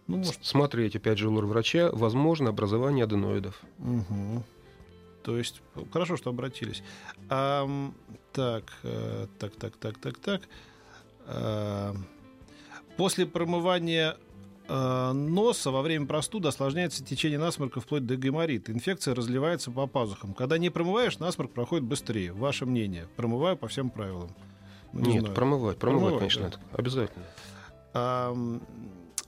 Ну, 0.09 0.17
может, 0.17 0.45
Смотреть, 0.45 0.97
опять 0.97 1.19
же, 1.19 1.29
у 1.29 1.35
врача 1.35 1.91
возможно 1.93 2.51
образование 2.51 3.05
аденоидов. 3.05 3.63
Мгм. 3.79 4.43
То 5.23 5.39
есть, 5.39 5.63
хорошо, 5.93 6.17
что 6.17 6.31
обратились. 6.31 6.83
Ам, 7.29 7.95
так, 8.33 8.65
так, 9.39 9.55
так, 9.55 9.77
так, 9.77 9.99
так, 9.99 10.19
так. 10.19 10.43
А, 11.27 11.95
после 12.97 13.25
промывания 13.25 14.17
носа 14.69 15.71
во 15.71 15.83
время 15.83 16.07
простуды 16.07 16.49
осложняется 16.49 17.05
течение 17.05 17.39
насморка 17.39 17.81
вплоть 17.81 18.07
до 18.07 18.17
гайморита. 18.17 18.73
Инфекция 18.73 19.15
разливается 19.15 19.71
по 19.71 19.87
пазухам. 19.87 20.33
Когда 20.35 20.57
не 20.59 20.71
промываешь, 20.71 21.19
насморк 21.19 21.53
проходит 21.53 21.85
быстрее. 21.85 22.33
Ваше 22.33 22.65
мнение? 22.67 23.07
Промываю 23.17 23.57
по 23.57 23.69
всем 23.69 23.91
правилам. 23.91 24.35
Ну, 24.93 25.01
не 25.01 25.13
Нет, 25.15 25.21
знаю. 25.21 25.35
промывать, 25.35 25.79
промывать, 25.79 26.15
Промывать, 26.15 26.19
конечно, 26.21 26.43
да. 26.43 26.49
это 26.49 26.59
обязательно. 27.93 28.61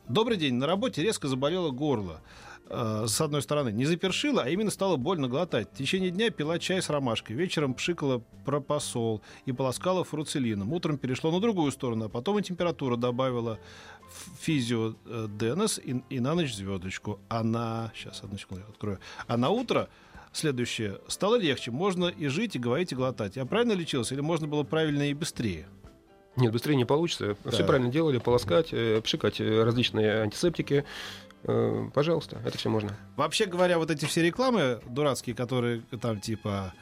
Добрый 0.08 0.36
день. 0.36 0.54
На 0.54 0.66
работе 0.66 1.02
резко 1.02 1.28
заболело 1.28 1.70
горло. 1.70 2.20
Э, 2.68 3.04
С 3.06 3.20
одной 3.20 3.42
стороны, 3.42 3.70
не 3.70 3.84
запершило, 3.84 4.42
а 4.42 4.48
именно 4.48 4.70
стало 4.70 4.96
больно 4.96 5.28
глотать. 5.28 5.68
В 5.72 5.76
течение 5.76 6.10
дня 6.10 6.30
пила 6.30 6.58
чай 6.58 6.82
с 6.82 6.90
ромашкой. 6.90 7.36
Вечером 7.36 7.74
пшикала 7.74 8.22
пропосол 8.44 9.22
и 9.44 9.52
полоскала 9.52 10.04
фруцелином. 10.04 10.72
Утром 10.72 10.98
перешло 10.98 11.30
на 11.30 11.40
другую 11.40 11.70
сторону, 11.72 12.06
а 12.06 12.08
потом 12.08 12.38
и 12.38 12.42
температура 12.42 12.96
добавила 12.96 13.58
физио 14.40 14.94
э, 15.06 15.28
Денес 15.38 15.78
и, 15.78 16.02
и 16.10 16.20
на 16.20 16.34
ночь 16.34 16.54
звездочку. 16.54 17.20
А 17.28 17.42
на... 17.42 17.92
Сейчас, 17.94 18.22
одну 18.22 18.38
секунду, 18.38 18.64
я 18.66 18.70
открою. 18.70 18.98
А 19.26 19.36
на 19.36 19.50
утро 19.50 19.88
следующее. 20.32 20.98
Стало 21.08 21.36
легче. 21.36 21.70
Можно 21.70 22.06
и 22.06 22.26
жить, 22.28 22.56
и 22.56 22.58
говорить, 22.58 22.92
и 22.92 22.94
глотать. 22.94 23.36
Я 23.36 23.46
правильно 23.46 23.72
лечился 23.72 24.14
или 24.14 24.20
можно 24.20 24.46
было 24.46 24.64
правильно 24.64 25.08
и 25.08 25.14
быстрее? 25.14 25.66
Нет, 26.36 26.52
быстрее 26.52 26.76
не 26.76 26.84
получится. 26.84 27.36
Все 27.48 27.58
Да. 27.58 27.64
правильно 27.64 27.90
делали, 27.90 28.18
полоскать, 28.18 28.68
э, 28.72 29.00
пшикать 29.00 29.40
различные 29.40 30.20
антисептики. 30.22 30.84
Э, 31.48 31.88
Пожалуйста, 31.94 32.40
это 32.44 32.58
все 32.58 32.68
можно. 32.68 32.90
Вообще 33.16 33.46
говоря, 33.46 33.78
вот 33.78 33.90
эти 33.90 34.04
все 34.04 34.22
рекламы 34.22 34.80
дурацкие, 34.86 35.34
которые 35.36 35.82
там 36.00 36.20
типа 36.20 36.72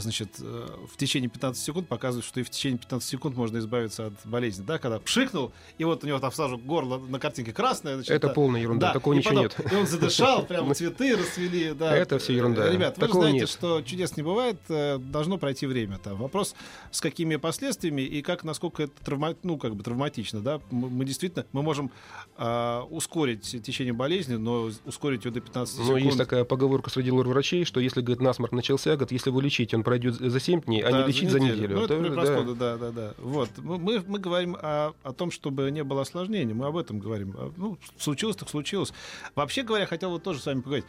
значит, 0.00 0.28
э, 0.40 0.68
в 0.90 0.96
течение 0.96 1.30
15 1.30 1.62
секунд 1.62 1.88
показывают, 1.88 2.24
что 2.24 2.40
и 2.40 2.42
в 2.42 2.50
течение 2.50 2.78
15 2.78 3.08
секунд 3.08 3.36
можно 3.36 3.58
избавиться 3.58 4.06
от 4.06 4.14
болезни, 4.24 4.64
да, 4.64 4.78
когда 4.78 4.98
пшикнул, 4.98 5.52
и 5.78 5.84
вот 5.84 6.04
у 6.04 6.06
него 6.06 6.18
там 6.18 6.32
сразу 6.32 6.58
горло 6.58 6.98
на 6.98 7.18
картинке 7.18 7.52
красное. 7.52 7.94
Значит, 7.94 8.10
это 8.10 8.28
да, 8.28 8.34
полная 8.34 8.60
ерунда, 8.60 8.88
да, 8.88 8.92
такого 8.94 9.14
и 9.14 9.18
ничего 9.18 9.42
потом, 9.42 9.44
нет. 9.44 9.72
И 9.72 9.76
он 9.76 9.86
задышал, 9.86 10.42
прямо 10.46 10.74
цветы 10.74 11.16
расцвели, 11.16 11.72
да. 11.72 11.96
Это 11.96 12.18
все 12.18 12.34
ерунда. 12.34 12.70
Ребят, 12.70 12.96
вы 12.96 13.02
же 13.02 13.06
Такого 13.08 13.24
знаете, 13.24 13.40
нет. 13.40 13.48
что 13.48 13.82
чудес 13.82 14.16
не 14.16 14.22
бывает, 14.22 14.58
э, 14.68 14.98
должно 14.98 15.38
пройти 15.38 15.66
время. 15.66 15.98
Там. 15.98 16.16
Вопрос, 16.16 16.54
с 16.90 17.00
какими 17.00 17.36
последствиями 17.36 18.02
и 18.02 18.22
как, 18.22 18.44
насколько 18.44 18.84
это 18.84 18.92
травма, 19.04 19.34
ну, 19.42 19.58
как 19.58 19.74
бы 19.74 19.82
травматично, 19.82 20.40
да. 20.40 20.60
Мы, 20.70 20.90
мы 20.90 21.04
действительно, 21.04 21.46
мы 21.52 21.62
можем 21.62 21.90
а, 22.36 22.82
ускорить 22.90 23.62
течение 23.62 23.92
болезни, 23.92 24.34
но 24.34 24.70
ускорить 24.84 25.24
ее 25.24 25.30
до 25.30 25.40
15 25.40 25.74
секунд. 25.74 25.90
Ну, 25.90 25.96
есть 25.96 26.18
такая 26.18 26.44
поговорка 26.44 26.90
среди 26.90 27.10
лор-врачей, 27.10 27.64
что 27.64 27.80
если, 27.80 28.00
говорит, 28.00 28.20
насморк 28.20 28.52
начался, 28.52 28.90
говорит, 28.90 29.12
если 29.12 29.30
вы 29.30 29.42
лечите, 29.42 29.71
он 29.74 29.82
пройдет 29.84 30.14
за 30.14 30.40
7 30.40 30.60
дней, 30.62 30.82
а 30.82 30.90
Да, 30.90 31.00
не 31.02 31.08
лечить 31.08 31.30
за 31.30 31.40
неделю. 31.40 31.76
Ну, 31.76 31.84
это 31.84 31.94
То- 31.96 32.00
при 32.00 32.08
да. 32.08 32.14
простуде, 32.14 32.54
да, 32.54 32.76
да, 32.76 32.90
да. 32.90 33.14
Вот. 33.18 33.50
Мы, 33.58 34.02
мы, 34.06 34.18
говорим 34.18 34.56
о, 34.60 34.92
о 35.02 35.12
том, 35.12 35.30
чтобы 35.30 35.70
не 35.70 35.84
было 35.84 36.02
осложнений. 36.02 36.54
Мы 36.54 36.66
об 36.66 36.76
этом 36.76 36.98
говорим. 36.98 37.34
А, 37.36 37.52
Ну, 37.56 37.78
случилось, 37.98 38.36
так 38.36 38.48
случилось. 38.48 38.92
Вообще 39.34 39.62
говоря, 39.62 39.86
хотел 39.86 40.10
вот 40.10 40.22
тоже 40.22 40.40
с 40.40 40.46
вами 40.46 40.60
поговорить. 40.60 40.84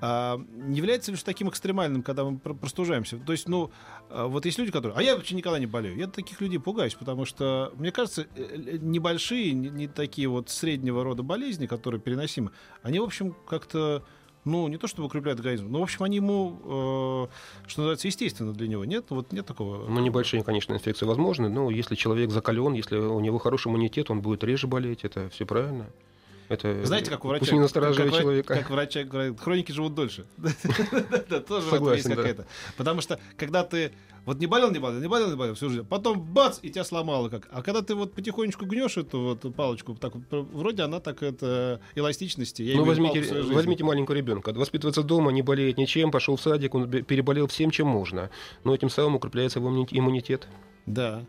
А, 0.00 0.40
не 0.52 0.76
является 0.78 1.10
ли 1.10 1.16
что 1.16 1.26
таким 1.26 1.48
экстремальным, 1.48 2.02
когда 2.02 2.24
мы 2.24 2.38
про- 2.38 2.54
простужаемся? 2.54 3.18
То 3.18 3.32
есть, 3.32 3.48
ну, 3.48 3.70
а, 4.10 4.26
вот 4.26 4.44
есть 4.46 4.58
люди, 4.58 4.70
которые... 4.70 4.96
А 4.98 5.02
я 5.02 5.16
вообще 5.16 5.34
никогда 5.34 5.58
не 5.58 5.66
болею. 5.66 5.96
Я 5.96 6.06
таких 6.06 6.40
людей 6.40 6.58
пугаюсь, 6.58 6.94
потому 6.94 7.24
что, 7.24 7.72
мне 7.76 7.92
кажется, 7.92 8.26
э, 8.36 8.42
э, 8.42 8.78
небольшие, 8.80 9.52
не, 9.52 9.68
не 9.68 9.88
такие 9.88 10.28
вот 10.28 10.50
среднего 10.50 11.04
рода 11.04 11.22
болезни, 11.22 11.66
которые 11.66 12.00
переносимы, 12.00 12.50
они, 12.82 13.00
в 13.00 13.04
общем, 13.04 13.34
как-то 13.48 14.04
ну, 14.48 14.68
не 14.68 14.76
то 14.76 14.86
чтобы 14.86 15.06
укрепляют 15.06 15.40
организм, 15.40 15.70
но, 15.70 15.80
в 15.80 15.82
общем, 15.82 16.02
они 16.02 16.16
ему, 16.16 16.58
э, 16.64 17.68
что 17.68 17.80
называется, 17.82 18.08
естественно 18.08 18.52
для 18.52 18.68
него. 18.68 18.84
Нет? 18.84 19.06
Ну, 19.10 19.16
вот 19.16 19.32
нет 19.32 19.46
такого. 19.46 19.88
Ну, 19.88 20.00
небольшие, 20.00 20.42
конечно, 20.42 20.72
инфекции 20.72 21.06
возможны, 21.06 21.48
но 21.48 21.70
если 21.70 21.94
человек 21.94 22.30
закален, 22.30 22.72
если 22.72 22.96
у 22.96 23.20
него 23.20 23.38
хороший 23.38 23.68
иммунитет, 23.68 24.10
он 24.10 24.20
будет 24.20 24.44
реже 24.44 24.66
болеть, 24.66 25.04
это 25.04 25.28
все 25.30 25.46
правильно. 25.46 25.86
Это 26.48 26.84
Знаете, 26.84 27.10
как 27.10 27.24
у 27.24 27.28
врача, 27.28 27.40
пусть 27.40 27.52
не 27.52 27.60
настораживает 27.60 28.10
как, 28.12 28.20
человека. 28.20 28.54
как 28.54 28.70
врача 28.70 29.04
говорят, 29.04 29.38
хроники 29.40 29.72
живут 29.72 29.94
дольше. 29.94 30.26
Да, 31.28 31.40
тоже 31.40 31.68
Согласен, 31.68 32.14
какая-то. 32.14 32.46
Потому 32.76 33.00
что, 33.02 33.18
когда 33.36 33.64
ты 33.64 33.92
вот 34.24 34.38
не 34.38 34.46
болел, 34.46 34.70
не 34.70 34.78
болел, 34.78 35.00
не 35.00 35.08
болел, 35.08 35.30
не 35.30 35.36
болел 35.36 35.54
всю 35.54 35.68
жизнь, 35.68 35.84
потом 35.86 36.20
бац, 36.20 36.58
и 36.62 36.70
тебя 36.70 36.84
сломало 36.84 37.28
как. 37.28 37.48
А 37.50 37.62
когда 37.62 37.82
ты 37.82 37.94
вот 37.94 38.14
потихонечку 38.14 38.66
гнешь 38.66 38.96
эту 38.96 39.20
вот 39.20 39.54
палочку, 39.54 39.94
так 39.94 40.12
вроде 40.30 40.82
она 40.82 41.00
так 41.00 41.22
это 41.22 41.80
эластичности. 41.94 42.62
Я 42.62 42.76
Ну, 42.76 42.84
возьмите, 42.84 43.20
возьмите 43.42 43.84
маленького 43.84 44.14
ребенка. 44.16 44.52
Воспитывается 44.52 45.02
дома, 45.02 45.30
не 45.32 45.42
болеет 45.42 45.76
ничем, 45.78 46.10
пошел 46.10 46.36
в 46.36 46.40
садик, 46.40 46.74
он 46.74 46.90
переболел 46.90 47.46
всем, 47.46 47.70
чем 47.70 47.88
можно. 47.88 48.30
Но 48.64 48.74
этим 48.74 48.88
самым 48.90 49.16
укрепляется 49.16 49.58
его 49.58 49.68
иммуни- 49.70 49.88
иммунитет. 49.90 50.48
Да. 50.86 51.24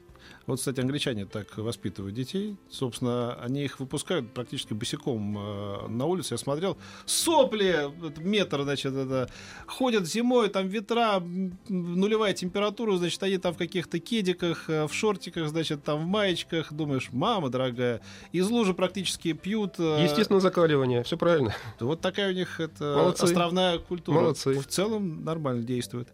Вот, 0.49 0.57
кстати, 0.57 0.79
англичане 0.79 1.25
так 1.25 1.57
воспитывают 1.57 2.15
детей. 2.15 2.57
Собственно, 2.71 3.35
они 3.35 3.63
их 3.63 3.79
выпускают 3.79 4.33
практически 4.33 4.73
босиком 4.73 5.37
э, 5.37 5.87
на 5.87 6.05
улице. 6.05 6.33
Я 6.33 6.37
смотрел, 6.39 6.75
сопли, 7.05 7.91
метр, 8.17 8.63
значит, 8.63 8.93
это, 8.93 9.29
ходят 9.67 10.07
зимой, 10.07 10.49
там 10.49 10.67
ветра, 10.67 11.21
нулевая 11.69 12.33
температура, 12.33 12.97
значит, 12.97 13.21
они 13.21 13.37
там 13.37 13.53
в 13.53 13.57
каких-то 13.57 13.99
кедиках, 13.99 14.69
э, 14.69 14.87
в 14.87 14.93
шортиках, 14.93 15.49
значит, 15.49 15.83
там 15.83 15.99
в 15.99 16.05
маечках. 16.07 16.73
Думаешь, 16.73 17.09
мама 17.11 17.49
дорогая, 17.49 18.01
из 18.31 18.49
лужи 18.49 18.73
практически 18.73 19.33
пьют. 19.33 19.75
э, 19.77 20.03
Естественно, 20.03 20.39
закаливание, 20.39 21.03
все 21.03 21.15
правильно. 21.15 21.53
вот 21.79 22.01
такая 22.01 22.31
у 22.31 22.33
них 22.33 22.59
это 22.59 22.95
Молодцы. 22.97 23.23
островная 23.25 23.77
культура. 23.77 24.15
Молодцы. 24.19 24.59
В 24.59 24.65
целом 24.65 25.23
нормально 25.23 25.61
действует. 25.61 26.07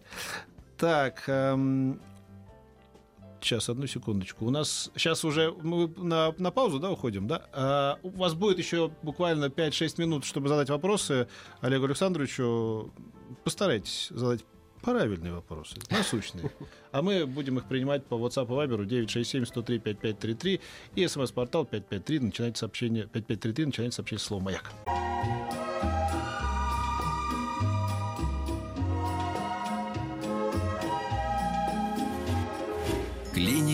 Так, 0.77 1.23
эм, 1.27 2.01
сейчас, 3.41 3.69
одну 3.69 3.87
секундочку. 3.87 4.45
У 4.45 4.49
нас 4.49 4.91
сейчас 4.95 5.25
уже 5.25 5.51
мы 5.61 5.87
на, 5.97 6.33
на 6.37 6.51
паузу, 6.51 6.79
да, 6.79 6.91
уходим, 6.91 7.27
да? 7.27 7.45
А, 7.53 7.99
у 8.03 8.09
вас 8.09 8.33
будет 8.33 8.57
еще 8.57 8.91
буквально 9.01 9.45
5-6 9.45 9.99
минут, 9.99 10.25
чтобы 10.25 10.49
задать 10.49 10.69
вопросы 10.69 11.27
Олегу 11.61 11.85
Александровичу. 11.85 12.93
Постарайтесь 13.43 14.07
задать 14.11 14.45
правильные 14.81 15.33
вопросы, 15.33 15.77
насущные. 15.89 16.51
А 16.91 17.01
мы 17.01 17.25
будем 17.25 17.57
их 17.57 17.65
принимать 17.65 18.05
по 18.05 18.15
WhatsApp 18.15 18.45
и 18.45 18.67
Viber 18.67 18.85
967-103-5533 18.85 20.61
и 20.95 21.07
смс-портал 21.07 21.65
5533. 21.65 22.19
Начинайте 22.19 22.59
сообщение 22.59 23.03
5533, 23.07 23.65
начинайте 23.65 23.95
сообщение 23.95 24.19
с 24.19 24.23
словом 24.23 24.45
«Маяк». 24.45 25.54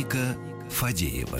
Клиника 0.01 0.35
Фадеева. 0.69 1.39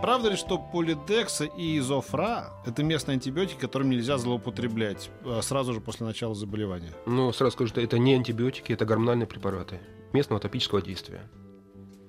Правда 0.00 0.30
ли, 0.30 0.36
что 0.36 0.56
полидекса 0.58 1.44
и 1.44 1.78
изофра– 1.78 2.54
это 2.66 2.82
местные 2.82 3.14
антибиотики, 3.16 3.58
которым 3.58 3.90
нельзя 3.90 4.16
злоупотреблять 4.16 5.10
э, 5.24 5.40
сразу 5.42 5.74
же 5.74 5.80
после 5.80 6.06
начала 6.06 6.34
заболевания? 6.34 6.92
Но 7.06 7.32
сразу 7.32 7.52
скажу, 7.52 7.68
что 7.68 7.80
это 7.80 7.98
не 7.98 8.14
антибиотики, 8.14 8.72
это 8.72 8.86
гормональные 8.86 9.26
препараты 9.26 9.80
местного 10.12 10.40
топического 10.40 10.80
действия. 10.80 11.28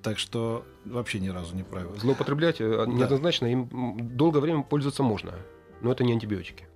Так 0.02 0.18
что 0.18 0.64
вообще 0.84 1.20
ни 1.20 1.28
разу 1.28 1.54
не 1.54 1.64
правило. 1.64 1.94
Злоупотреблять 1.96 2.60
э, 2.60 2.84
неоднозначно, 2.86 3.46
им 3.46 4.16
долгое 4.16 4.40
время 4.40 4.62
пользоваться 4.62 5.02
можно, 5.02 5.34
но 5.82 5.92
это 5.92 6.04
не 6.04 6.12
антибиотики. 6.12 6.66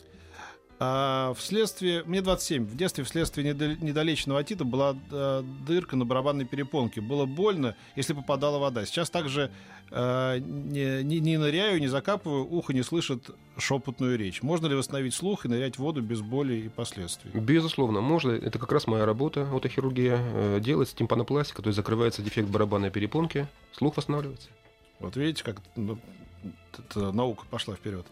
А 0.79 1.33
вследствие, 1.39 2.03
мне 2.05 2.21
27, 2.21 2.67
в 2.67 2.77
детстве 2.77 3.03
вследствие 3.05 3.51
недо- 3.55 3.77
недолеченного 3.83 4.41
отита 4.41 4.65
была 4.65 4.95
э, 5.11 5.43
дырка 5.67 5.97
на 5.97 6.05
барабанной 6.05 6.45
перепонке. 6.45 7.01
Было 7.01 7.25
больно, 7.25 7.75
если 7.97 8.13
попадала 8.13 8.59
вода. 8.59 8.85
Сейчас 8.85 9.09
также 9.09 9.51
э, 9.91 10.39
не, 10.39 11.03
не- 11.03 11.21
не 11.21 11.39
ныряю, 11.39 11.81
не 11.81 11.87
закапываю, 11.89 12.45
ухо 12.45 12.75
не 12.75 12.83
слышит 12.83 13.31
шепотную 13.57 14.19
речь. 14.19 14.43
Можно 14.43 14.67
ли 14.67 14.75
восстановить 14.75 15.15
слух 15.15 15.47
и 15.47 15.49
нырять 15.49 15.77
в 15.77 15.79
воду 15.79 16.03
без 16.03 16.21
боли 16.21 16.55
и 16.55 16.69
последствий? 16.69 17.31
Безусловно, 17.33 18.03
можно. 18.03 18.33
Это 18.33 18.59
как 18.59 18.71
раз 18.71 18.87
моя 18.87 19.07
работа, 19.07 19.49
отохирургия. 19.57 20.19
э, 20.21 20.61
Делать 20.61 20.95
тимпанопластика, 20.95 21.63
то 21.63 21.69
есть 21.69 21.77
закрывается 21.77 22.21
дефект 22.21 22.51
барабанной 22.51 22.91
перепонки, 22.91 23.47
слух 23.73 23.97
восстанавливается. 23.97 24.49
Вот 25.01 25.17
видите, 25.17 25.43
как 25.43 25.57
ну, 25.75 25.99
наука 26.95 27.45
пошла 27.51 27.75
вперед. 27.77 28.07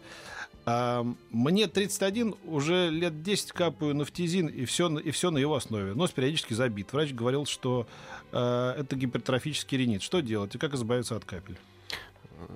А, 0.65 1.05
мне 1.29 1.67
31, 1.67 2.35
уже 2.45 2.89
лет 2.89 3.21
10 3.21 3.51
капаю 3.51 3.95
нафтизин, 3.95 4.47
и 4.47 4.65
все, 4.65 4.97
и 4.97 5.11
все 5.11 5.29
на 5.29 5.37
его 5.37 5.55
основе. 5.55 5.93
Нос 5.93 6.11
периодически 6.11 6.53
забит. 6.53 6.91
Врач 6.91 7.13
говорил, 7.13 7.45
что 7.45 7.85
э, 8.31 8.75
это 8.79 8.95
гипертрофический 8.95 9.77
ринит. 9.77 10.01
Что 10.01 10.21
делать 10.21 10.55
и 10.55 10.57
как 10.57 10.73
избавиться 10.73 11.15
от 11.15 11.23
капель? 11.23 11.57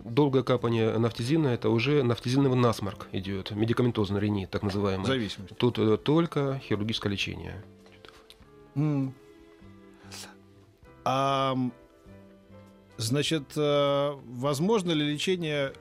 Долгое 0.03 0.43
капание 0.43 0.97
нафтизина– 0.97 1.47
это 1.49 1.69
уже 1.69 2.03
нафтизиновый 2.03 2.57
насморк 2.57 3.07
идет, 3.11 3.51
медикаментозный 3.51 4.19
ринит, 4.19 4.49
так 4.49 4.63
называемый. 4.63 5.05
Зависимость. 5.05 5.55
Тут 5.57 5.77
э, 5.77 5.97
только 5.97 6.59
хирургическое 6.63 7.11
лечение. 7.11 7.63
М. 8.75 9.13
А, 11.05 11.55
значит, 12.97 13.53
э, 13.55 14.11
возможно 14.25 14.91
ли 14.91 15.13
лечение 15.13 15.73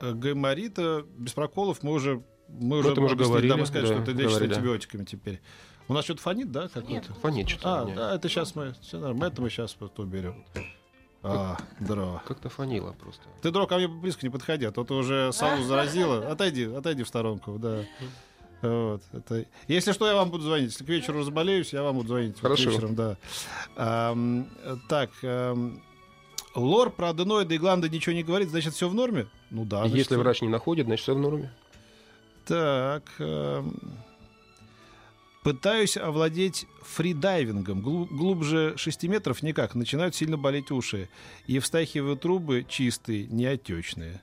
гайморита 0.00 1.04
без 1.16 1.32
проколов? 1.32 1.82
Мы 1.82 1.92
уже 1.92 2.22
мы 2.48 2.78
уже, 2.78 2.92
этом 2.92 3.04
уже 3.04 3.16
говорили, 3.16 3.50
да, 3.50 3.56
мы 3.56 3.66
сказали, 3.66 3.88
да, 3.88 3.92
что 3.92 4.02
это 4.02 4.10
лечится 4.12 4.38
говорили. 4.38 4.54
антибиотиками 4.54 5.04
теперь. 5.04 5.40
У 5.86 5.94
нас 5.94 6.04
что-то 6.04 6.22
фонит, 6.22 6.50
да, 6.50 6.68
какое-то? 6.68 7.14
Фонит 7.14 7.48
что-то 7.48 7.80
А, 7.80 7.84
да, 7.84 8.14
это 8.14 8.28
сейчас 8.28 8.54
мы, 8.54 8.74
все 8.80 8.98
нормально, 8.98 9.32
это 9.32 9.42
мы 9.42 9.50
сейчас 9.50 9.76
вот 9.78 9.98
уберем. 9.98 10.44
А, 11.22 11.56
здорово. 11.80 12.22
Как-то 12.26 12.48
фонило 12.48 12.92
просто. 12.92 13.22
Ты, 13.42 13.50
Дро, 13.50 13.66
ко 13.66 13.76
мне 13.76 13.88
близко 13.88 14.24
не 14.24 14.30
подходи, 14.30 14.64
а 14.66 14.70
то 14.70 14.84
ты 14.84 14.94
уже 14.94 15.32
сову 15.32 15.62
заразила. 15.64 16.30
Отойди, 16.30 16.64
отойди 16.64 17.02
в 17.02 17.08
сторонку, 17.08 17.58
да. 17.58 17.84
Вот, 18.62 19.02
это... 19.12 19.46
Если 19.68 19.92
что, 19.92 20.06
я 20.06 20.14
вам 20.14 20.30
буду 20.30 20.44
звонить. 20.44 20.70
Если 20.72 20.84
к 20.84 20.88
вечеру 20.88 21.22
заболеюсь, 21.22 21.72
я 21.72 21.82
вам 21.82 21.96
буду 21.96 22.08
звонить. 22.08 22.34
вот 22.34 22.42
Хорошо. 22.42 22.70
вечером, 22.70 22.94
да. 22.94 23.16
Ам, 23.76 24.48
так, 24.88 25.10
ам, 25.22 25.80
лор 26.54 26.90
про 26.90 27.10
аденоиды 27.10 27.54
и 27.54 27.58
гланды 27.58 27.88
ничего 27.88 28.14
не 28.14 28.24
говорит, 28.24 28.50
значит, 28.50 28.74
все 28.74 28.88
в 28.88 28.94
норме? 28.94 29.28
Ну 29.50 29.64
да. 29.64 29.78
значит, 29.80 29.96
Если 29.96 30.14
всё- 30.14 30.20
врач 30.20 30.42
не 30.42 30.48
находит, 30.48 30.86
значит 30.86 31.02
все 31.02 31.14
в 31.14 31.18
норме. 31.18 31.50
Так. 32.46 33.04
эм, 33.18 33.74
Пытаюсь 35.44 35.96
овладеть 35.96 36.66
фридайвингом. 36.82 37.80
Глу- 37.80 38.06
глубже 38.06 38.74
6 38.76 39.06
метров 39.08 39.42
никак. 39.42 39.74
Начинают 39.74 40.14
сильно 40.14 40.36
болеть 40.36 40.70
уши. 40.70 41.08
Евстахиевые 41.46 42.16
трубы 42.16 42.66
чистые, 42.68 43.26
не 43.28 43.46
отечные. 43.46 44.20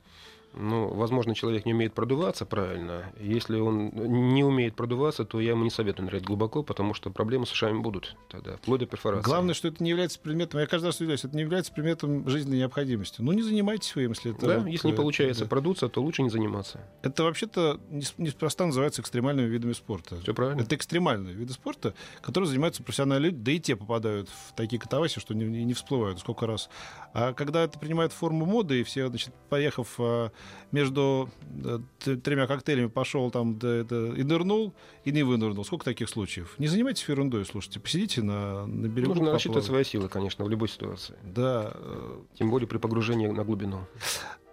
Ну, 0.57 0.87
возможно, 0.93 1.35
человек 1.35 1.65
не 1.65 1.73
умеет 1.73 1.93
продуваться 1.93 2.45
правильно. 2.45 3.11
Если 3.19 3.59
он 3.59 3.89
не 3.93 4.43
умеет 4.43 4.75
продуваться, 4.75 5.25
то 5.25 5.39
я 5.39 5.51
ему 5.51 5.63
не 5.63 5.69
советую 5.69 6.05
нырять 6.05 6.23
глубоко, 6.23 6.63
потому 6.63 6.93
что 6.93 7.09
проблемы 7.09 7.45
с 7.45 7.51
ушами 7.51 7.79
будут 7.79 8.15
тогда, 8.29 8.57
вплоть 8.57 8.79
до 8.79 8.85
перфорации. 8.85 9.25
Главное, 9.25 9.53
что 9.53 9.67
это 9.67 9.83
не 9.83 9.89
является 9.89 10.19
предметом, 10.19 10.61
я 10.61 10.67
каждый 10.67 10.87
раз 10.87 10.97
удивляюсь, 10.97 11.25
это 11.25 11.35
не 11.35 11.41
является 11.41 11.73
предметом 11.73 12.27
жизненной 12.29 12.59
необходимости. 12.59 13.21
Ну, 13.21 13.31
не 13.33 13.41
занимайтесь 13.41 13.93
вы 13.95 14.03
если 14.03 14.31
это... 14.31 14.47
Да, 14.47 14.59
вот, 14.59 14.67
если 14.67 14.87
не 14.87 14.93
э, 14.93 14.95
получается 14.95 15.43
да. 15.43 15.49
продуться, 15.49 15.89
то 15.89 16.01
лучше 16.01 16.23
не 16.23 16.29
заниматься. 16.29 16.79
Это 17.01 17.23
вообще-то 17.23 17.79
нес- 17.89 18.13
неспроста 18.17 18.65
называется 18.65 19.01
экстремальными 19.01 19.47
видами 19.47 19.73
спорта. 19.73 20.19
Все 20.21 20.33
правильно. 20.33 20.61
Это 20.61 20.75
экстремальные 20.75 21.33
виды 21.35 21.53
спорта, 21.53 21.93
которые 22.21 22.47
занимаются 22.47 22.83
профессиональные 22.83 23.31
люди, 23.31 23.43
да 23.43 23.51
и 23.51 23.59
те 23.59 23.75
попадают 23.75 24.29
в 24.29 24.55
такие 24.55 24.79
катавасии, 24.79 25.19
что 25.19 25.33
не, 25.33 25.45
не 25.45 25.73
всплывают 25.73 26.19
сколько 26.19 26.47
раз. 26.47 26.69
А 27.13 27.33
когда 27.33 27.63
это 27.63 27.77
принимает 27.79 28.13
форму 28.13 28.45
моды, 28.45 28.81
и 28.81 28.83
все, 28.83 29.07
значит, 29.07 29.33
поехав 29.49 29.95
а, 29.99 30.31
между 30.71 31.29
э, 31.63 31.79
тремя 32.23 32.47
коктейлями, 32.47 32.87
пошел 32.87 33.31
там 33.31 33.57
да, 33.57 33.69
это, 33.69 34.13
и 34.15 34.23
нырнул, 34.23 34.73
и 35.03 35.11
не 35.11 35.23
вынырнул. 35.23 35.63
Сколько 35.63 35.85
таких 35.85 36.09
случаев? 36.09 36.55
Не 36.57 36.67
занимайтесь 36.67 37.07
ерундой, 37.07 37.45
слушайте. 37.45 37.79
Посидите 37.79 38.21
на, 38.21 38.65
на 38.65 38.87
берегу. 38.87 39.13
Нужно 39.13 39.31
рассчитывать 39.31 39.65
свои 39.65 39.83
силы, 39.83 40.09
конечно, 40.09 40.43
в 40.45 40.49
любой 40.49 40.69
ситуации. 40.69 41.15
Да. 41.23 41.71
э, 41.73 42.19
Тем 42.35 42.49
более 42.49 42.67
при 42.67 42.77
погружении 42.77 43.27
на 43.27 43.43
глубину. 43.43 43.85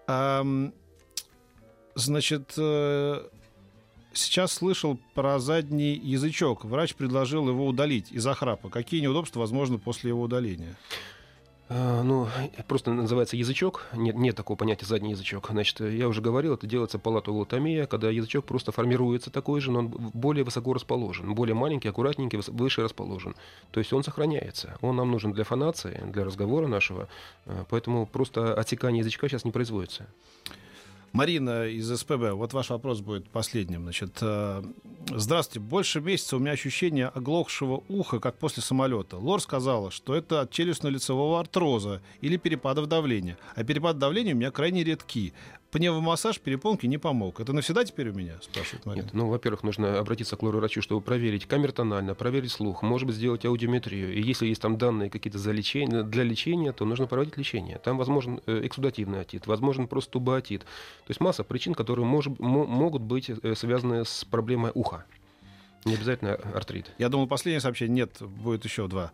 Ам, 0.06 0.72
Значит, 1.94 2.54
э, 2.56 3.22
сейчас 4.14 4.52
слышал 4.52 4.98
про 5.14 5.38
задний 5.38 5.94
язычок. 5.94 6.64
Врач 6.64 6.94
предложил 6.94 7.48
его 7.48 7.66
удалить 7.66 8.10
из-за 8.10 8.34
храпа. 8.34 8.70
Какие 8.70 9.00
неудобства 9.00 9.40
возможны 9.40 9.78
после 9.78 10.10
его 10.10 10.22
удаления? 10.22 10.76
А, 11.74 12.02
Ну, 12.02 12.28
просто 12.68 12.92
называется 12.92 13.36
язычок. 13.36 13.86
Нет, 13.94 14.14
нет 14.14 14.36
такого 14.36 14.56
понятия 14.58 14.84
задний 14.84 15.12
язычок. 15.12 15.48
Значит, 15.50 15.80
я 15.80 16.06
уже 16.06 16.20
говорил, 16.20 16.54
это 16.54 16.66
делается 16.66 16.98
палатолотомия, 16.98 17.86
когда 17.86 18.10
язычок 18.10 18.44
просто 18.44 18.72
формируется 18.72 19.30
такой 19.30 19.60
же, 19.60 19.70
но 19.70 19.78
он 19.78 19.88
более 19.88 20.44
высоко 20.44 20.74
расположен, 20.74 21.34
более 21.34 21.54
маленький, 21.54 21.88
аккуратненький, 21.88 22.40
выше 22.48 22.82
расположен. 22.82 23.34
То 23.70 23.80
есть 23.80 23.92
он 23.92 24.04
сохраняется. 24.04 24.76
Он 24.82 24.96
нам 24.96 25.10
нужен 25.10 25.32
для 25.32 25.44
фонации, 25.44 26.02
для 26.12 26.24
разговора 26.24 26.66
нашего. 26.66 27.08
А, 27.46 27.64
Поэтому 27.70 28.06
просто 28.06 28.54
отсекание 28.54 29.00
язычка 29.00 29.28
сейчас 29.28 29.44
не 29.44 29.50
производится. 29.50 30.06
Марина 31.12 31.66
из 31.66 31.94
СПБ, 31.94 32.32
вот 32.32 32.54
ваш 32.54 32.70
вопрос 32.70 33.00
будет 33.00 33.28
последним. 33.28 33.82
Значит, 33.82 34.18
э, 34.22 34.62
здравствуйте. 35.10 35.60
Больше 35.60 36.00
месяца 36.00 36.36
у 36.36 36.38
меня 36.38 36.52
ощущение 36.52 37.08
оглохшего 37.08 37.82
уха, 37.88 38.18
как 38.18 38.38
после 38.38 38.62
самолета. 38.62 39.18
Лор 39.18 39.42
сказала, 39.42 39.90
что 39.90 40.14
это 40.14 40.40
от 40.40 40.50
челюстно-лицевого 40.50 41.38
артроза 41.38 42.00
или 42.22 42.38
перепадов 42.38 42.88
давления. 42.88 43.36
А 43.54 43.62
перепады 43.62 43.98
давления 43.98 44.32
у 44.32 44.38
меня 44.38 44.50
крайне 44.50 44.84
редки. 44.84 45.34
Пневмомассаж 45.72 46.38
перепонки 46.38 46.84
не 46.84 46.98
помог. 46.98 47.40
Это 47.40 47.54
навсегда 47.54 47.82
теперь 47.82 48.10
у 48.10 48.12
меня, 48.12 48.34
спрашивает 48.42 48.84
Марина. 48.84 49.04
Нет, 49.04 49.14
ну, 49.14 49.28
во-первых, 49.28 49.62
нужно 49.62 49.98
обратиться 49.98 50.36
к 50.36 50.42
лор-врачу, 50.42 50.82
чтобы 50.82 51.00
проверить 51.00 51.46
камертонально, 51.46 52.14
проверить 52.14 52.52
слух, 52.52 52.82
может 52.82 53.06
быть, 53.06 53.16
сделать 53.16 53.46
аудиометрию. 53.46 54.12
И 54.12 54.20
если 54.20 54.46
есть 54.46 54.60
там 54.60 54.76
данные 54.76 55.08
какие-то 55.08 55.38
за 55.38 55.50
лечение, 55.50 56.02
для 56.02 56.24
лечения, 56.24 56.72
то 56.72 56.84
нужно 56.84 57.06
проводить 57.06 57.38
лечение. 57.38 57.78
Там 57.78 57.96
возможен 57.96 58.42
э, 58.44 58.60
эксудативный 58.66 59.22
отит, 59.22 59.46
возможен 59.46 59.88
просто 59.88 60.10
тубоотит. 60.12 60.60
То 60.60 61.08
есть 61.08 61.20
масса 61.20 61.42
причин, 61.42 61.72
которые 61.72 62.04
может, 62.04 62.38
мо- 62.38 62.66
могут 62.66 63.00
быть 63.00 63.30
э, 63.30 63.54
связаны 63.54 64.04
с 64.04 64.26
проблемой 64.26 64.72
уха. 64.74 65.06
Не 65.86 65.94
обязательно 65.94 66.34
артрит. 66.34 66.90
Я 66.98 67.08
думал, 67.08 67.26
последнее 67.26 67.60
сообщение. 67.60 67.94
Нет, 67.94 68.18
будет 68.20 68.66
еще 68.66 68.88
два. 68.88 69.10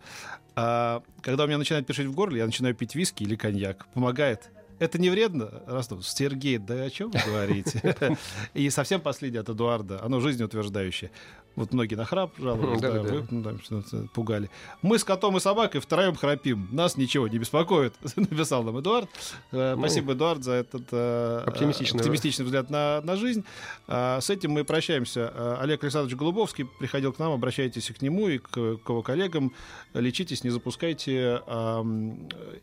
А, 0.57 1.03
когда 1.21 1.45
у 1.45 1.47
меня 1.47 1.57
начинает 1.57 1.87
першить 1.87 2.07
в 2.07 2.13
горле, 2.13 2.39
я 2.39 2.45
начинаю 2.45 2.75
пить 2.75 2.95
виски 2.95 3.23
или 3.23 3.37
коньяк. 3.37 3.87
Помогает. 3.93 4.49
Это 4.79 4.99
не 4.99 5.09
вредно? 5.09 5.61
Ростов, 5.67 6.07
Сергей, 6.07 6.57
да 6.57 6.83
о 6.83 6.89
чем 6.89 7.11
вы 7.11 7.19
говорите? 7.25 8.17
И 8.53 8.69
совсем 8.69 9.01
последнее 9.01 9.41
от 9.41 9.49
Эдуарда. 9.49 10.03
Оно 10.03 10.19
жизнеутверждающее. 10.19 11.11
Вот 11.59 11.73
многие 11.73 11.95
на 11.95 12.05
храп 12.05 12.31
жаловались, 12.37 12.79
да, 12.81 12.91
Да-да-да. 12.93 13.13
вы, 13.15 13.27
ну, 13.31 13.57
что-то 13.59 14.07
пугали. 14.13 14.49
Мы 14.81 14.97
с 14.97 15.03
котом 15.03 15.35
и 15.35 15.39
собакой 15.41 15.81
втроем 15.81 16.15
храпим. 16.15 16.69
Нас 16.71 16.95
ничего 16.95 17.27
не 17.27 17.37
беспокоит, 17.37 17.93
написал 18.15 18.63
нам 18.63 18.79
Эдуард. 18.79 19.09
Э, 19.51 19.73
Ну, 19.75 19.81
Спасибо, 19.81 20.13
Эдуард, 20.13 20.43
за 20.43 20.53
этот 20.53 20.83
э, 20.91 21.43
Оптимистичный- 21.45 21.99
оптимистичный 21.99 22.45
взгляд 22.45 22.69
на, 22.69 23.01
на 23.01 23.17
жизнь. 23.17 23.43
А, 23.87 24.21
С 24.21 24.29
этим 24.29 24.51
мы 24.51 24.63
прощаемся. 24.63 25.59
Олег 25.59 25.83
Александрович 25.83 26.17
Голубовский 26.17 26.65
приходил 26.79 27.11
к 27.11 27.19
нам, 27.19 27.33
обращайтесь 27.33 27.87
к 27.91 28.01
нему 28.01 28.29
и 28.29 28.37
к, 28.37 28.49
к 28.51 28.89
его 28.89 29.01
коллегам. 29.01 29.53
Лечитесь, 29.93 30.45
не 30.45 30.49
запускайте. 30.49 31.41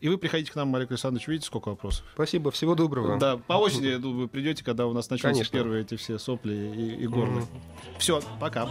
И 0.01 0.09
вы 0.09 0.17
приходите 0.19 0.51
к 0.53 0.55
нам, 0.55 0.75
Олег 0.75 0.91
Александрович, 0.91 1.29
видите, 1.29 1.47
сколько 1.47 1.69
вопросов? 1.69 2.05
Спасибо, 2.15 2.51
всего 2.51 2.75
доброго. 2.75 3.19
Да, 3.19 3.37
по 3.37 3.55
думаю, 3.69 4.21
вы 4.23 4.29
придете, 4.29 4.65
когда 4.65 4.87
у 4.87 4.93
нас 4.93 5.11
начнутся 5.11 5.35
Конечно. 5.35 5.53
первые 5.59 5.83
эти 5.83 5.97
все 5.97 6.19
сопли 6.19 6.55
и, 6.55 7.03
и 7.03 7.07
горло. 7.07 7.41
Мгм. 7.41 7.47
Все, 7.99 8.21
пока. 8.41 8.71